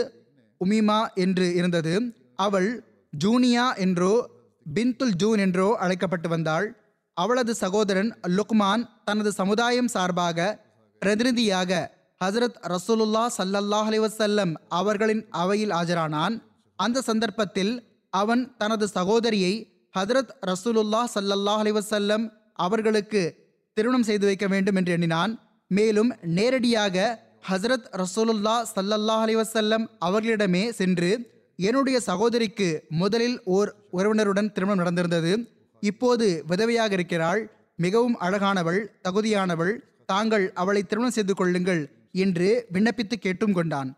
[0.60, 1.94] உமிமா என்று இருந்தது.
[2.34, 2.68] அவள்
[3.12, 4.10] ஜூனியா என்றோ
[4.66, 6.66] பின்துல் ஜூன் என்றோ அழைக்கப்பட்டு வந்தாள்.
[7.16, 10.38] அவளது சகோதரன் லுக்மான் தனது சமுதாயம் சார்பாக
[11.02, 11.80] பிரதிநிதியாக
[12.20, 16.36] ஹசரத் ரசூலுல்லா சல்லல்லாஹ் அலிவசல்லம் அவர்களின் அவையில் ஆஜரானான்.
[16.78, 17.74] அந்த சந்தர்ப்பத்தில்
[18.12, 19.52] அவன் தனது சகோதரியை
[19.94, 23.24] ஹதரத் ரசூலுல்லா சல்லல்லாஹ் அலிவசல்லம் அவர்களுக்கு
[23.76, 25.34] திருமணம் செய்து வைக்க வேண்டும் என்று எண்ணினான்.
[25.66, 26.96] மேலும் நேரடியாக
[27.50, 31.10] ஹசரத் ரசூலுல்லா சல்லல்லா அலிவசல்லம் அவர்களிடமே சென்று
[31.56, 35.32] என்னுடைய சகோதரிக்கு முதலில் ஓர் உறவினருடன் திருமணம் நடந்திருந்தது.
[35.80, 37.50] இப்போது விதவையாக இருக்கிறாள்.
[37.76, 39.74] மிகவும் அழகானவள் தகுதியானவள்.
[40.06, 43.96] தாங்கள் அவளை திருமணம் செய்து கொள்ளுங்கள் என்று விண்ணப்பித்து கேட்டும் கொண்டான்.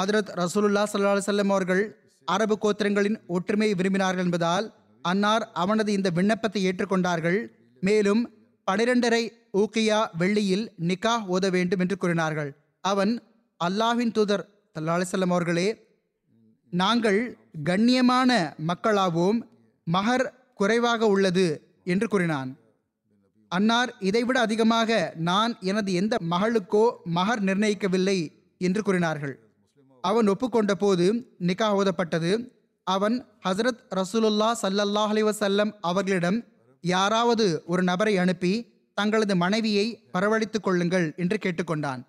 [0.00, 1.82] ஹதரத் ரசூலுல்லா சல்லா செல்லம் அவர்கள்
[2.24, 7.38] அரபு கோத்திரங்களின் ஒற்றுமையை விரும்பினார்கள் என்பதால் அன்னார் அவனது இந்த விண்ணப்பத்தை ஏற்றுக்கொண்டார்கள்.
[7.80, 8.30] மேலும்
[8.70, 9.22] பனிரெண்டரை
[9.54, 12.50] ஊக்கியா வெள்ளியில் நிக்கா ஓத வேண்டும் என்று கூறினார்கள்.
[12.84, 13.12] அவன்
[13.60, 14.44] அல்லாஹின் தூதர்
[14.76, 15.68] சல்லா அலிசல்லம் அவர்களே
[16.72, 17.20] நாங்கள்
[17.68, 18.30] கண்ணியமான
[18.70, 19.38] மக்களாவோம்
[19.86, 21.46] மகர் குறைவாக உள்ளது
[21.84, 22.50] என்று கூறினான்.
[23.52, 24.90] அன்னார் இதைவிட அதிகமாக
[25.28, 26.84] நான் எனது எந்த மகளுக்கோ
[27.18, 28.18] மகர் நிர்ணயிக்கவில்லை
[28.60, 29.34] என்று கூறினார்கள்.
[30.04, 31.06] அவன் ஒப்புக்கொண்ட போது
[31.48, 32.32] நிகா ஓதப்பட்டது.
[32.86, 36.38] அவன் ஹசரத் ரசூலுல்லா சல்லல்லாஹ் அலைஹி அவர்களிடம்
[36.84, 38.54] யாராவது ஒரு நபரை அனுப்பி
[38.94, 42.04] தங்களது மனைவியை வரவழைத்துக் கொள்ளுங்கள் என்று கேட்டுக்கொண்டான்.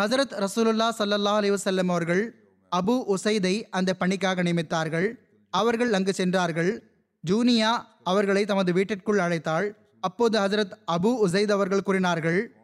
[0.00, 2.34] ஹசரத் ரசூலுல்லா சல்லல்லா அலிவசல்லம் அவர்கள்
[2.76, 5.14] அபு உசைதை அந்த பணிக்காக நியமித்தார்கள்.
[5.50, 6.82] அவர்கள் அங்கு சென்றார்கள்.
[7.30, 7.70] ஜூனியா
[8.02, 9.70] அவர்களை தமது வீட்டிற்குள் அழைத்தாள்.
[10.00, 12.56] அப்போது ஹசரத் அபு உசைத் அவர்கள் கூறினார்கள்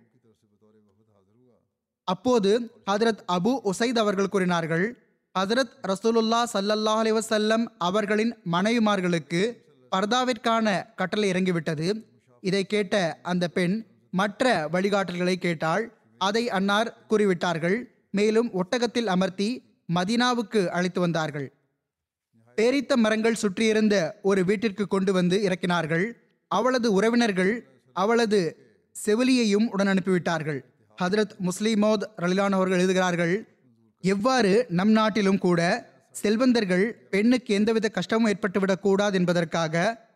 [2.04, 4.98] அப்போது ஹதரத் அபு உசைத் அவர்கள் கூறினார்கள்
[5.38, 9.56] ஹதரத் ரசூலுல்லா சல்லல்லா அலைஹி அவர்களின் மனைவிமார்களுக்கு
[9.96, 12.09] பர்தாவிற்கான கட்டளை இறங்கிவிட்டது.
[12.40, 15.92] இதை கேட்ட அந்த பெண் மற்ற வழிகாட்டல்களை கேட்டாள்.
[16.18, 17.84] அதை அன்னார் கூறிவிட்டார்கள்.
[18.10, 19.62] மேலும் ஒட்டகத்தில் அமர்த்தி
[19.94, 21.52] மதீனாவுக்கு அழைத்து வந்தார்கள்.
[22.56, 26.12] பேரித்த மரங்கள் சுற்றியிருந்த ஒரு வீட்டிற்கு கொண்டு வந்து இறக்கினார்கள்.
[26.48, 28.56] அவளது உறவினர்கள் அவளது
[29.06, 30.60] செவிலியையும் உடன் அனுப்பிவிட்டார்கள்.
[31.02, 33.48] ஹதரத் முஸ்லிமோத் ரலிலான் அவர்கள் எழுதுகிறார்கள்
[34.00, 40.08] எவ்வாறு நம் நாட்டிலும் கூட செல்வந்தர்கள் பெண்ணுக்கு எந்தவித கஷ்டமும் ஏற்பட்டுவிடக் கூடாது என்பதற்காக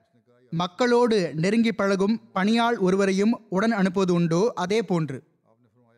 [0.60, 4.40] மக்களோடு நெருங்கி பழகும் பணியாள் ஒருவரையும் உடன் அனுப்புவது உண்டோ?
[4.62, 5.18] அதே போன்று.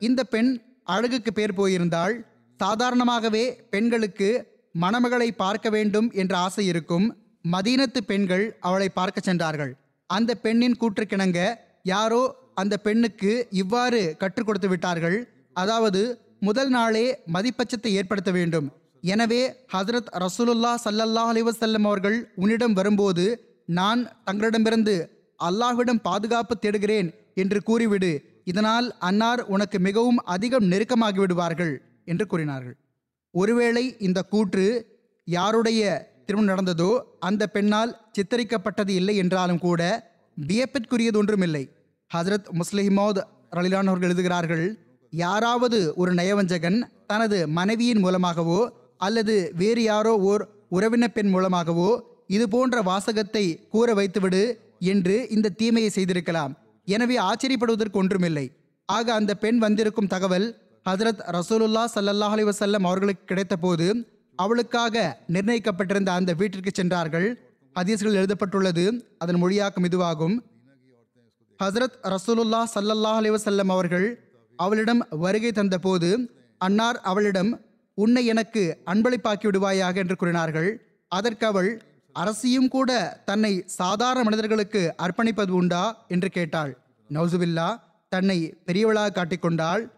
[0.00, 0.50] இந்த பெண்
[0.94, 2.14] அழகுக்கு பேர் போயிருந்தால்
[2.60, 4.28] சாதாரணமாகவே பெண்களுக்கு
[4.74, 7.06] மணமகளை பார்க்க வேண்டும் என்ற ஆசை இருக்கும்
[7.54, 9.72] மதீனத்து பெண்கள் அவளை பார்க்க சென்றார்கள்.
[10.10, 11.40] அந்த பெண்ணின் கூற்றுக்கிணங்க
[11.92, 12.22] யாரோ
[12.54, 15.18] அந்த பெண்ணுக்கு இவ்வாறு கற்றுக் கொடுத்து விட்டார்கள்.
[15.62, 16.02] அதாவது
[16.48, 18.66] முதல் நாளே மதிப்பட்சத்தை ஏற்படுத்த வேண்டும்.
[19.12, 19.42] எனவே
[19.74, 23.24] ஹசரத் ரசூலுல்லா சல்லல்லா அலிவசல்லம் அவர்கள் உன்னிடம் வரும்போது
[23.68, 24.94] நான் தங்களிடமிருந்து
[25.40, 28.10] அல்லாஹ்விடம் பாதுகாப்பு தேடுகிறேன் என்று கூறிவிடு.
[28.44, 32.76] இதனால் அன்னார் உனக்கு மிகவும் அதிகம் நெருக்கமாகி விடுவார்கள் என்று கூறினார்கள்.
[33.30, 34.66] ஒருவேளை இந்த கூற்று
[35.24, 35.82] யாருடைய
[36.26, 39.82] திருமணம் நடந்ததோ அந்த பெண்ணால் சித்தரிக்கப்பட்டது இல்லை என்றாலும் கூட
[40.36, 41.62] வியப்பிற்குரியது ஒன்றுமில்லை
[42.14, 44.64] ஹசரத் முஸ்லிமோத் ரலிலான் அவர்கள் எழுதுகிறார்கள்
[45.10, 48.60] யாராவது ஒரு நயவஞ்சகன் தனது மனைவியின் மூலமாகவோ
[48.96, 51.90] அல்லது வேறு யாரோ ஓர் உறவின பெண் மூலமாகவோ
[52.34, 54.42] இது போன்ற வாசகத்தை கூற வைத்துவிடு
[54.92, 56.52] என்று இந்த தீமையை செய்திருக்கலாம்.
[56.88, 58.46] எனவே ஆச்சரியப்படுவதற்கு ஒன்றுமில்லை.
[58.88, 60.46] ஆக அந்த பெண் வந்திருக்கும் தகவல்
[60.86, 63.86] ஹஜரத் ரசூலுல்லா சல்லல்லாஹ் அலி வசல்லம் அவர்களுக்கு கிடைத்தபோது
[64.38, 67.28] அவளுக்காக நிர்ணயிக்கப்பட்டிருந்த அந்த வீட்டிற்கு சென்றார்கள்.
[67.76, 68.84] ஹதீஸ்கள் எழுதப்பட்டுள்ளது
[69.22, 70.36] அதன் மொழியாக்கம் இதுவாகும்.
[71.60, 74.06] ஹசரத் ரசூலுல்லா சல்லல்லாஹ் அலி வசல்லம் அவர்கள்
[74.58, 76.10] அவளிடம் வருகை தந்தபோது
[76.60, 77.50] அன்னார் அவளிடம்
[77.98, 78.62] உன்னை எனக்கு
[78.92, 80.70] அன்பளிப்பாக்கி விடுவாயாக என்று கூறினார்கள்.
[81.12, 81.70] அதற்கு அவள்
[82.16, 86.04] அரசியும் கூட தன்னை சாதாரண மனிதர்களுக்கு அர்ப்பணிப்பது உண்டா?
[86.08, 86.78] என்று கேட்டாள்.
[87.10, 89.90] நௌசுபில்லா தன்னை பெரியவளாக காட்டிக்கொண்டாள்.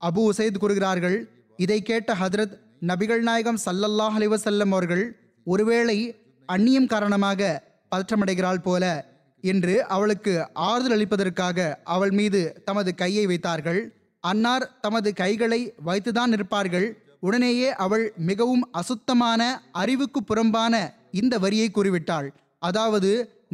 [0.00, 6.16] அபு உசைத் கூறுகிறார்கள் இதை கேட்ட ஹதரத் நபிகள் நாயகம் சல்லல்லாஹ் அலிவசல்லம் அவர்கள் ஒருவேளை
[6.52, 9.04] அந்நியம் காரணமாக பதற்றமடைகிறாள் போல
[9.40, 13.80] என்று அவளுக்கு ஆறுதல் அளிப்பதற்காக அவள் மீது தமது கையை வைத்தார்கள்.
[14.20, 22.28] அன்னார் தமது கைகளை வைத்துதான் இருப்பார்கள் உடனேயே அவள் மிகவும் அசுத்தமான அறிவுக்கு புறம்பான இந்த வரியை கூறிவிட்டாள்.
[22.58, 23.10] அதாவது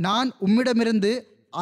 [0.07, 1.13] நான் உம்மிடமிருந்து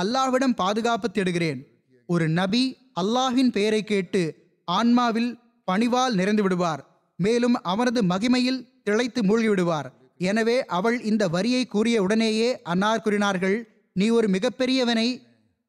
[0.00, 1.60] அல்லாஹ்விடம் பாதுகாப்பு தேடுகிறேன்.
[2.08, 2.62] ஒரு நபி
[3.00, 4.22] அல்லாஹின் பெயரை கேட்டு
[4.68, 5.30] ஆன்மாவில்
[5.68, 6.82] பணிவால் நிறைந்து விடுவார்.
[7.18, 9.88] மேலும் அவனது மகிமையில் திளைத்து மூழ்கிவிடுவார்
[10.20, 13.56] எனவே அவள் இந்த வரியை கூறிய உடனேயே அன்னார் கூறினார்கள்
[13.96, 15.08] நீ ஒரு மிகப்பெரியவனை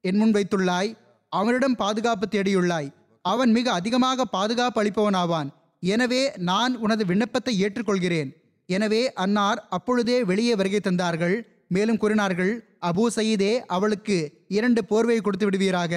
[0.04, 0.90] என் முன் வைத்துள்ளாய்.
[1.32, 2.90] அவனிடம் பாதுகாப்பு தேடியுள்ளாய்.
[3.26, 5.50] அவன் மிக அதிகமாக பாதுகாப்பு அளிப்பவனாவான்.
[5.84, 8.30] எனவே நான் உனது விண்ணப்பத்தை ஏற்றுக்கொள்கிறேன்.
[8.70, 11.36] எனவே அன்னார் அப்பொழுதே வெளியே வருகை தந்தார்கள்.
[11.76, 12.54] மேலும் கூறினார்கள்
[12.90, 14.18] அபூ சயீதே அவளுக்கு
[14.58, 15.94] இரண்டு போர்வை கொடுத்து விடுவீராக.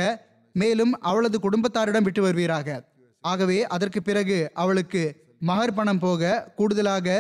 [0.55, 2.79] மேலும் அவளது குடும்பத்தாரிடம் விட்டு வருவீராக.
[3.25, 5.03] ஆகவே அதற்கு பிறகு அவளுக்கு
[5.49, 7.17] மகர் பணம் போக கூடுதலாக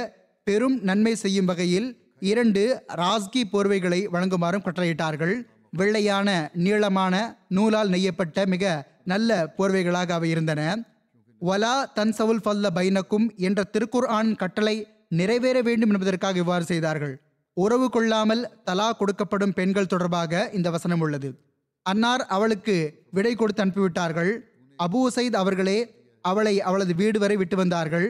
[0.47, 1.89] பெரும் நன்மை செய்யும் வகையில்
[2.31, 2.63] இரண்டு
[3.01, 5.35] ராஸ்கி போர்வைகளை வழங்குமாறும் கட்டளையிட்டார்கள்.
[5.79, 6.29] வெள்ளையான
[6.65, 7.15] நீளமான
[7.57, 8.65] நூலால் நெய்யப்பட்ட மிக
[9.13, 10.61] நல்ல போர்வைகளாக அவை இருந்தன.
[11.43, 14.77] வலா தன்சவுல் ஃபல்ல பைனக்கும் என்ற திருக்குர்ஆன் கட்டளை
[15.11, 17.15] நிறைவேற வேண்டும் என்பதற்காக இவ்வாறு செய்தார்கள்.
[17.57, 21.29] உறவு கொள்ளாமல் தலா கொடுக்கப்படும் பெண்கள் தொடர்பாக இந்த வசனம் உள்ளது.
[21.87, 22.77] அன்னார் அவளுக்கு
[23.11, 24.33] விடை கொடுத்து அனுப்பிவிட்டார்கள்.
[24.79, 25.79] அபூ சைத் அவர்களே
[26.25, 28.07] அவளை அவளது வீடு வரை விட்டு வந்தார்கள்.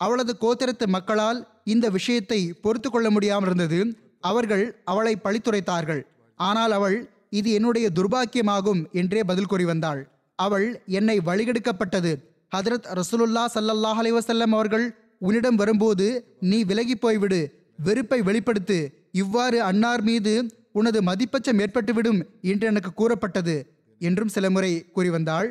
[0.00, 3.80] அவளது கோத்திரத்து மக்களால் இந்த விஷயத்தை பொறுத்து கொள்ள முடியாமல் இருந்தது.
[4.20, 6.02] அவர்கள் அவளை பழித்துரைத்தார்கள்.
[6.40, 6.96] ஆனால் அவள்
[7.38, 10.00] இது என்னுடைய துர்பாக்கியமாகும் என்றே பதில் கூறி வந்தாள்.
[10.38, 10.66] அவள்
[10.98, 12.12] என்னை வழிகெடுக்கப்பட்டது.
[12.52, 14.86] ஹதரத் ரசூலுல்லா சல்லல்லாஹ் அலைவசல்லம் அவர்கள்
[15.18, 16.06] உன்னிடம் வரும்போது
[16.40, 17.40] நீ விலகி போய்விடு
[17.86, 18.78] வெறுப்பை வெளிப்படுத்து.
[19.12, 20.32] இவ்வாறு அன்னார் மீது
[20.72, 23.56] உனது மதிப்பச்சம் ஏற்பட்டுவிடும் என்று எனக்கு கூறப்பட்டது
[24.00, 25.48] என்றும் சில முறை கூறி வந்தாள்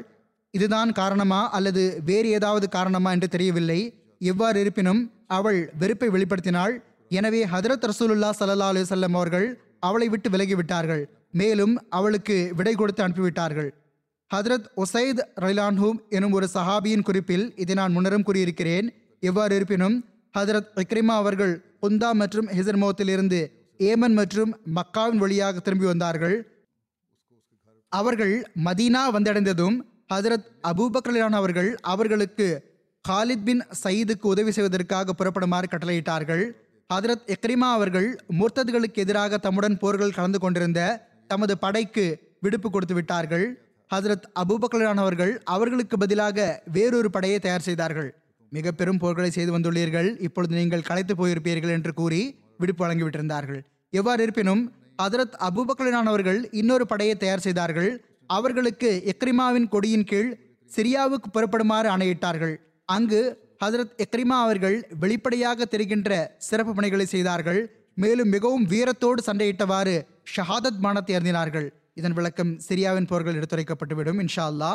[0.54, 3.80] இதுதான் காரணமா அல்லது வேறு ஏதாவது காரணமா என்று தெரியவில்லை.
[4.20, 6.76] எவ்வாறு இருப்பினும் அவள் வெறுப்பை வெளிப்படுத்தினாள்.
[7.10, 9.48] எனவே ஹதரத் ரசூலுல்லா சல்லா அலுவலம் அவர்கள்
[9.80, 11.04] அவளை விட்டு விலகிவிட்டார்கள்.
[11.32, 13.70] மேலும் அவளுக்கு விடை கொடுத்து அனுப்பிவிட்டார்கள்.
[14.32, 18.88] ஹதரத் ஒசைத் ரயிலான்ஹூம் எனும் ஒரு சஹாபியின் குறிப்பில் இதை நான் முன்னரும் கூறியிருக்கிறேன்.
[19.20, 20.06] எவ்வாறு இருப்பினும்
[20.38, 26.38] ஹதரத் இக்ரிமா அவர்கள் குந்தா மற்றும் ஹிசர்மோத்திலிருந்து ஏமன் மற்றும் மக்காவின் வழியாக திரும்பி வந்தார்கள்.
[27.90, 29.78] அவர்கள் மதீனா வந்தடைந்ததும்
[30.14, 32.48] ஹதரத் அபூபக்கலான் அவர்கள் அவர்களுக்கு
[33.10, 36.52] ஹாலித் பின் சயீதுக்கு உதவி செய்வதற்காக புறப்படுமாறு கட்டளையிட்டார்கள்.
[36.94, 43.46] ஹதரத் எக்ரிமா அவர்கள் மூர்த்ததுகளுக்கு எதிராக தம்முடன் போர்கள் கலந்து கொண்டிருந்த தமது படைக்கு விடுப்பு கொடுத்து விட்டார்கள்.
[43.96, 48.16] ஹதரத் அபூபக்கலான் அவர்கள் அவர்களுக்கு பதிலாக வேறொரு படையை தயார் செய்தார்கள்.
[48.50, 50.10] மிக பெரும் போர்களை செய்து வந்துள்ளீர்கள்.
[50.22, 52.22] இப்பொழுது நீங்கள் களைத்து போயிருப்பீர்கள் என்று கூறி
[52.58, 53.62] விடுப்பு வழங்கிவிட்டிருந்தார்கள்.
[53.90, 54.62] எவ்வாறு இருப்பினும்
[55.04, 57.90] ஹதரத் அபூபக்கலான் அவர்கள் இன்னொரு படையை தயார் செய்தார்கள்.
[58.28, 60.32] அவர்களுக்கு எக்ரிமாவின் கொடியின் கீழ்
[60.76, 62.56] சிரியாவுக்கு புறப்படுமாறு ஆணையிட்டார்கள்.
[62.86, 63.22] அங்கு
[63.66, 67.62] ஹதரத் எக்ரிமா அவர்கள் வெளிப்படையாக தெரிகின்ற சிறப்பு பணிகளை செய்தார்கள்.
[67.94, 69.96] மேலும் மிகவும் வீரத்தோடு சண்டையிட்டவாறு
[70.36, 74.72] ஷஹாதத் மானத்தை அறிந்தினார்கள் இதன் விளக்கம் சிரியாவின் போர்கள் எடுத்துரைக்கப்பட்டுவிடும் இன்ஷா அல்லா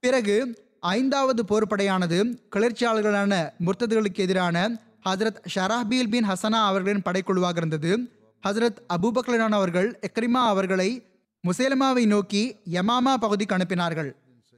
[0.00, 0.36] பிறகு
[0.82, 8.10] ஐந்தாவது போர்ப்படையானது கிளர்ச்சியாளர்களான முர்த்ததுகளுக்கு எதிரான ஹசரத் ஷராபீல் பின் ஹசனா அவர்களின் படைக்குழுவாக இருந்தது.
[8.48, 11.06] ஹசரத் அபூபக்லான் அவர்கள் எக்ரிமா அவர்களை
[11.48, 14.10] முசேலமாவை நோக்கி யமாமா பகுதிக்கு அனுப்பினார்கள்.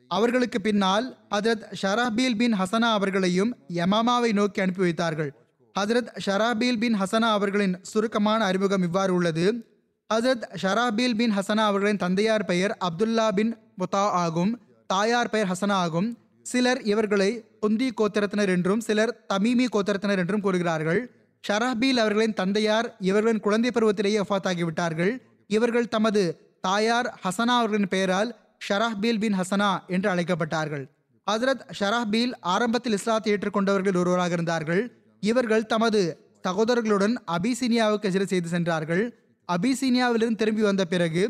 [0.09, 5.35] அவர்களுக்கு பின்னால் ஹஜரத் ஷராபீல் பின் ஹசனா அவர்களையும் யமாமாவை நோக்கி அனுப்பி வைத்தார்கள்.
[5.81, 9.66] ஹஜரத் ஷராபீல் பின் ஹசனா அவர்களின் சுருக்கமான அறிமுகம் இவ்வாறு உள்ளது.
[10.14, 14.61] ஹசரத் ஷராபீல் பின் ஹசனா அவர்களின் தந்தையார் பெயர் அப்துல்லா பின் முத்தா ஆகும்.
[14.95, 16.09] தாயார் பெயர் ஹசனா ஆகும்.
[16.47, 17.28] சிலர் இவர்களை
[17.62, 21.01] தொந்தி கோத்திரத்தினர் என்றும் சிலர் தமீமி கோத்திரத்தினர் என்றும் கூறுகிறார்கள்.
[21.45, 25.12] ஷரஹ்பீல் அவர்களின் தந்தையார் இவர்களின் குழந்தை பருவத்திலேயே வஃபாத்தாகிவிட்டார்கள்
[25.51, 26.22] இவர்கள் தமது
[26.66, 28.30] தாயார் ஹசனா அவர்களின் பெயரால்
[28.66, 30.84] ஷரஹ்பீல் பின் ஹசனா என்று அழைக்கப்பட்டார்கள்.
[31.26, 34.82] ஹசரத் ஷரஹ்பீல் ஆரம்பத்தில் இஸ்லாத்தை ஏற்றுக்கொண்டவர்கள் ஒருவராக இருந்தார்கள்.
[35.22, 36.01] இவர்கள் தமது
[36.49, 39.05] சகோதரர்களுடன் அபிசீனியாவுக்கு எதிரே செய்து சென்றார்கள்.
[39.49, 41.24] அபிசீனியாவிலிருந்து திரும்பி வந்த பிறகு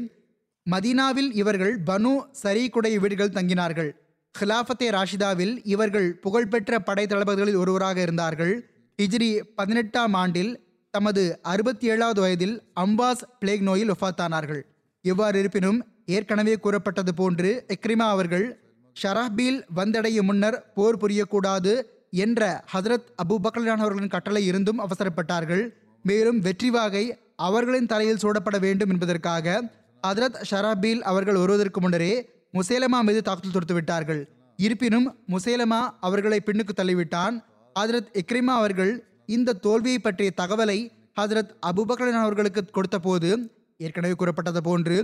[0.67, 2.12] மதீனாவில் இவர்கள் பனு
[2.43, 3.91] சரீகுடைய வீடுகள் தங்கினார்கள்.
[4.35, 8.55] ஹிலாஃபத்தே ராஷிதாவில் இவர்கள் புகழ்பெற்ற படை தளபதிகளில் ஒருவராக இருந்தார்கள்.
[8.99, 10.53] ஹிஜ்ரி பதினெட்டாம் ஆண்டில்
[10.91, 14.62] தமது அறுபத்தி ஏழாவது வயதில் அம்பாஸ் பிளேக் நோயில் ஒஃபாத்தானார்கள்
[15.01, 18.47] இவ்வாறு இருப்பினும் ஏற்கனவே கூறப்பட்டது போன்று எக்ரிமா அவர்கள்
[18.97, 21.73] ஷராபீல் வந்தடையும் முன்னர் போர் புரியக்கூடாது
[22.11, 23.37] என்ற ஹதரத் அபு
[23.77, 25.65] அவர்களின் கட்டளை இருந்தும் அவசரப்பட்டார்கள்.
[26.03, 27.05] மேலும் வெற்றி வாகை
[27.37, 29.62] அவர்களின் தலையில் சூடப்பட வேண்டும் என்பதற்காக
[30.07, 34.29] ஹதரத் ஷராபீல் அவர்கள் வருவதற்கு முன்னரே முசேலமா மீது தாக்குதல் தொடுத்து விட்டார்கள்.
[34.57, 37.37] இருப்பினும் முசேலமா அவர்களை பின்னுக்கு தள்ளிவிட்டான்.
[37.81, 38.93] ஹதரத் இக்ரிமா அவர்கள்
[39.27, 40.79] இந்த தோல்வியை பற்றிய தகவலை
[41.21, 43.31] ஹதரத் அபுபக்கலான் அவர்களுக்கு கொடுத்த போது
[43.79, 44.97] ஏற்கனவே கூறப்பட்டது போன்று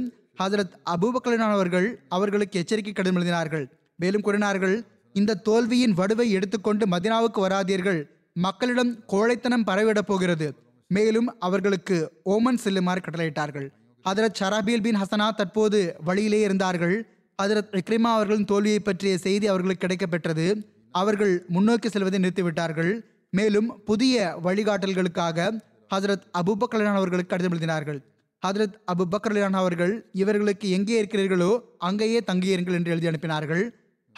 [0.43, 3.67] ஹதரத் அபூபக்கலான் அவர்கள் அவர்களுக்கு எச்சரிக்கை கடிதம் எழுதினார்கள்.
[3.97, 4.77] மேலும் கூறினார்கள்
[5.13, 8.01] இந்த தோல்வியின் வடுவை எடுத்துக்கொண்டு மதினாவுக்கு வராதீர்கள்.
[8.35, 10.55] மக்களிடம் கோழைத்தனம் பரவிடப் போகிறது.
[10.89, 13.69] மேலும் அவர்களுக்கு ஓமன் செல்லுமாறு கட்டளையிட்டார்கள்.
[14.05, 17.09] அதரத் ஷராபீல் பின் ஹசனா தற்போது வழியிலே இருந்தார்கள்.
[17.43, 20.69] அதரத் இக்ரிமா அவர்களின் தோல்வியை பற்றிய செய்தி அவர்களுக்கு கிடைக்கப்பெற்றது.
[20.91, 23.01] அவர்கள் முன்னோக்கி செல்வதை நிறுத்திவிட்டார்கள்.
[23.31, 25.61] மேலும் புதிய வழிகாட்டல்களுக்காக
[25.95, 28.09] ஹசரத் அபுபக்கலான் அவர்களுக்கு கடிதம் எழுதினார்கள்.
[28.47, 33.71] ஹதரத் அபு பக்ரலான் அவர்கள் இவர்களுக்கு எங்கே இருக்கிறீர்களோ அங்கேயே தங்கியிருங்கள் என்று எழுதி அனுப்பினார்கள்.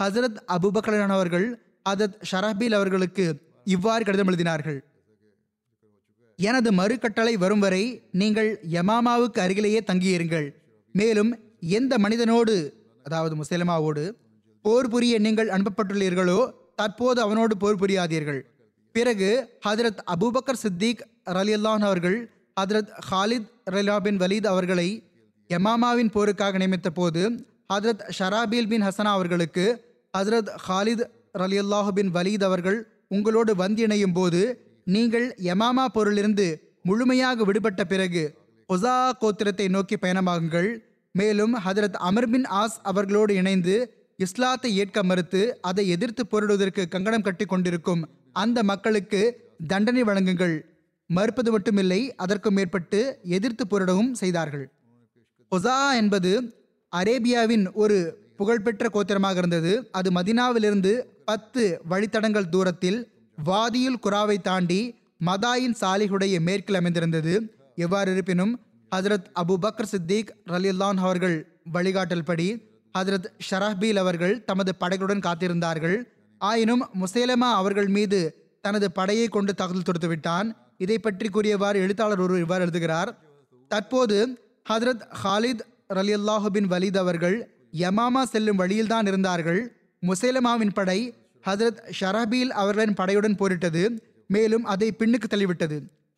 [0.03, 4.79] ஹசரத் அபுபக்கலான் அவர்கள் ஹதரத் ஷராபீல் அவர்களுக்கு இவ்வாறு கடிதம் எழுதினார்கள்.
[6.47, 7.85] எனது மறுகட்டளை வரும் வரை
[8.21, 10.47] நீங்கள் யமாமாவுக்கு அருகிலேயே தங்கியிருங்கள்.
[10.95, 11.31] மேலும்
[11.79, 12.55] எந்த மனிதனோடு
[13.07, 14.05] அதாவது முசலிமாவோடு
[14.65, 16.41] போர் புரிய நீங்கள் அனுப்பப்பட்டுள்ளீர்களோ
[16.81, 18.41] தற்போது அவனோடு போர் புரியாதீர்கள்.
[18.95, 19.29] பிறகு
[19.67, 21.03] ஹதரத் அபூபக்கர் சித்திக்
[21.39, 22.19] ரலியல்லான் அவர்கள்
[22.57, 24.89] ஹதரத் ஹாலித் ரலியா பின் வலீத் அவர்களை
[25.51, 27.23] யமாமாவின் போருக்காக நியமித்த போது
[27.73, 29.65] ஹதரத் ஷராபீல் பின் ஹசனா அவர்களுக்கு
[30.15, 31.05] ஹதரத் ஹாலித்
[31.43, 32.79] ரலியல்லாஹு பின் வலீத் அவர்கள்
[33.17, 34.43] உங்களோடு வந்திணையும் போது
[34.87, 36.47] நீங்கள் யமாமா போரிலிருந்து
[36.83, 38.23] முழுமையாக விடுபட்ட பிறகு
[38.69, 40.71] ஒசா கோத்திரத்தை நோக்கி பயணமாகுங்கள்.
[41.15, 43.75] மேலும் ஹதரத் அமர் பின் ஆஸ் அவர்களோடு இணைந்து
[44.19, 48.03] இஸ்லாத்தை ஏற்க மறுத்து அதை எதிர்த்து போரிடுவதற்கு கங்கணம் கட்டி கொண்டிருக்கும்
[48.43, 49.21] அந்த மக்களுக்கு
[49.67, 50.57] தண்டனை வழங்குங்கள்.
[51.11, 53.01] மறுப்பது மட்டுமில்லை அதற்கும் மேற்பட்டு
[53.37, 54.67] எதிர்த்து போரிடவும் செய்தார்கள்.
[55.53, 56.33] ஒசா என்பது
[56.93, 57.99] அரேபியாவின் ஒரு
[58.37, 59.73] புகழ்பெற்ற கோத்திரமாக இருந்தது.
[59.91, 60.93] அது மதினாவிலிருந்து
[61.25, 63.01] பத்து வழித்தடங்கள் தூரத்தில்
[63.45, 67.57] வாதியுல் குராவை தாண்டி மதாயின் சாலிகுடைய மேற்கில் அமைந்திருந்தது.
[67.77, 68.61] எவ்வாறு இருப்பினும்
[68.97, 72.63] ஹசரத் அபு பக்ர் சித்திக் ரலில்லான் அவர்கள் வழிகாட்டல் படி
[72.99, 76.05] ஹசரத் ஷரஹ்பீல் அவர்கள் தமது படைகளுடன் காத்திருந்தார்கள்.
[76.39, 78.21] ஆயினும் முசேலமா அவர்கள் மீது
[78.61, 80.57] தனது படையை கொண்டு தாக்குதல் தொடுத்து விட்டான்.
[80.77, 83.19] இதை பற்றி கூறியவாறு எழுத்தாளர் ஒருவர் இவ்வாறு எழுதுகிறார்.
[83.69, 85.63] தற்போது ஹதரத் ஹாலித்
[85.95, 87.37] ரலியல்லாஹு பின் வலீத் அவர்கள்
[87.73, 89.77] யமாமா செல்லும் வழியில்தான் இருந்தார்கள்.
[90.07, 91.15] முசேலமாவின் படை
[91.45, 93.83] ஹசரத் ஷரபீல் அவர்களின் படையுடன் போரிட்டது
[94.31, 95.77] மேலும் அதை பின்னுக்கு தள்ளிவிட்டது.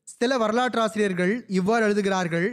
[0.09, 2.49] சில வரலாற்றாசிரியர்கள் இவ்வாறு எழுதுகிறார்கள்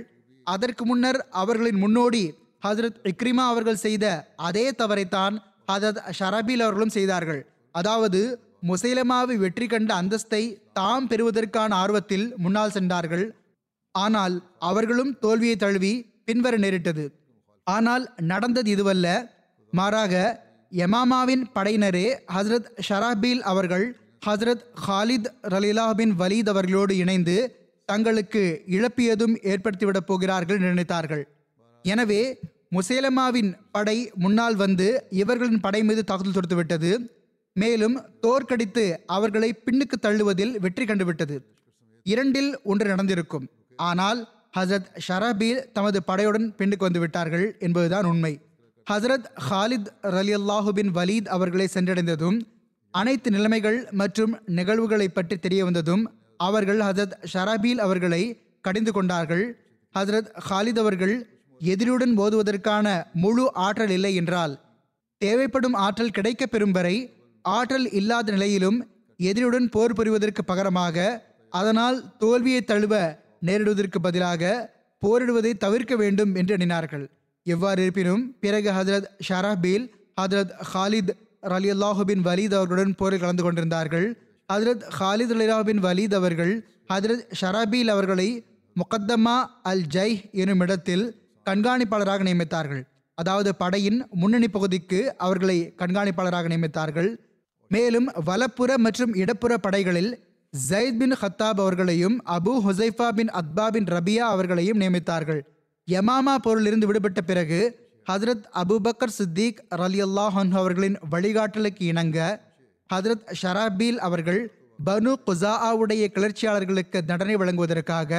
[0.47, 2.23] அதற்கு முன்னர் அவர்களின் முன்னோடி
[2.65, 4.05] ஹசரத் இக்ரிமா அவர்கள் செய்த
[4.47, 5.35] அதே தவறைத்தான்
[5.71, 7.41] ஹசரத் ஷரபீல் அவர்களும் செய்தார்கள்.
[7.75, 8.21] அதாவது
[8.69, 10.41] முசைலமாவை வெற்றி கண்ட அந்தஸ்தை
[10.73, 13.25] தாம் பெறுவதற்கான ஆர்வத்தில் முன்னால் சென்றார்கள்.
[13.95, 15.93] ஆனால் அவர்களும் தோல்வியை தழுவி
[16.27, 17.05] பின்வர நேரிட்டது.
[17.67, 19.07] ஆனால் நடந்தது இதுவல்ல.
[19.73, 20.13] மாறாக
[20.75, 27.35] யமாமாவின் படையினரே ஹஸ்ரத் ஷராபீல் அவர்கள் ஹஸ்ரத் ஹாலித் ரலீலா பின் வலீத் அவர்களோடு இணைந்து
[27.85, 31.23] தங்களுக்கு இழப்பியதும் ஏற்படுத்திவிடப் போகிறார்கள் நினைத்தார்கள்.
[31.81, 32.39] எனவே
[32.71, 36.91] முசேலமாவின் படை முன்னால் வந்து இவர்களின் படை மீது தாக்குதல் தொடுத்துவிட்டது.
[37.53, 41.37] மேலும் தோற்கடித்து அவர்களை பின்னுக்கு தள்ளுவதில் வெற்றி கண்டுவிட்டது.
[42.03, 43.47] இரண்டில் ஒன்று நடந்திருக்கும்.
[43.75, 48.39] ஆனால் ஹசரத் ஷராபீல் தமது படையுடன் பின்னுக்கு வந்து விட்டார்கள் என்பதுதான் உண்மை.
[48.87, 52.37] ஹசரத் ஹாலித் ரலி அல்லாஹுபின் வலீத் அவர்களை சென்றடைந்ததும்
[52.93, 56.03] அனைத்து நிலைமைகள் மற்றும் நிகழ்வுகளை பற்றி தெரிய வந்ததும்
[56.39, 58.21] அவர்கள் ஹசரத் ஷராபீல் அவர்களை
[58.65, 59.43] கடிந்து கொண்டார்கள்
[59.95, 61.15] ஹசரத் ஹாலித் அவர்கள்
[61.61, 64.53] எதிரியுடன் மோதுவதற்கான முழு ஆற்றல் இல்லை என்றால்
[65.21, 66.95] தேவைப்படும் ஆற்றல் கிடைக்கப் பெறும் வரை
[67.45, 68.77] ஆற்றல் இல்லாத நிலையிலும்
[69.19, 70.97] எதிரியுடன் போர் புரிவதற்கு பகரமாக
[71.53, 72.95] அதனால் தோல்வியை தழுவ
[73.45, 74.41] நேரிடுவதற்கு பதிலாக
[75.01, 77.05] போரிடுவதை தவிர்க்க வேண்டும் என்று எண்ணினார்கள்
[77.45, 79.85] எவ்வாறு இருப்பினும் பிறகு ஹதரத் ஷராபீல்
[80.21, 84.07] ஹதரத் ஹாலித் அலி அல்லாஹுபின் வலீத் அவர்களுடன் போரில் கலந்து கொண்டிருந்தார்கள்.
[84.53, 86.53] ஹதரத் ஹாலித் அலி பின் வலீத் அவர்கள்
[86.93, 91.05] ஹதரத் ஷராபீல் அவர்களை முகத்தமா அல் ஜை எனும் இடத்தில்
[91.49, 92.83] கண்காணிப்பாளராக நியமித்தார்கள்.
[93.17, 97.09] அதாவது படையின் முன்னணி பகுதிக்கு அவர்களை கண்காணிப்பாளராக நியமித்தார்கள்.
[97.67, 100.11] மேலும் வலப்புற மற்றும் இடப்புற படைகளில்
[100.53, 105.41] ஜயித் பின் ஹத்தாப் அவர்களையும் அபு ஹுசைஃபா பின் அத்பா பின் ரபியா அவர்களையும் நியமித்தார்கள்.
[105.91, 107.59] யமாமா போரிலிருந்து விடுபட்ட பிறகு
[108.07, 112.17] ஹதரத் அபுபக்கர் சித்திக் ரலி அல்லாஹன் அவர்களின் வழிகாட்டலுக்கு இணங்க
[112.89, 114.41] ஹதரத் ஷராபீல் அவர்கள்
[114.85, 118.11] பனு குசாவுடைய கிளர்ச்சியாளர்களுக்கு தண்டனை வழங்குவதற்காக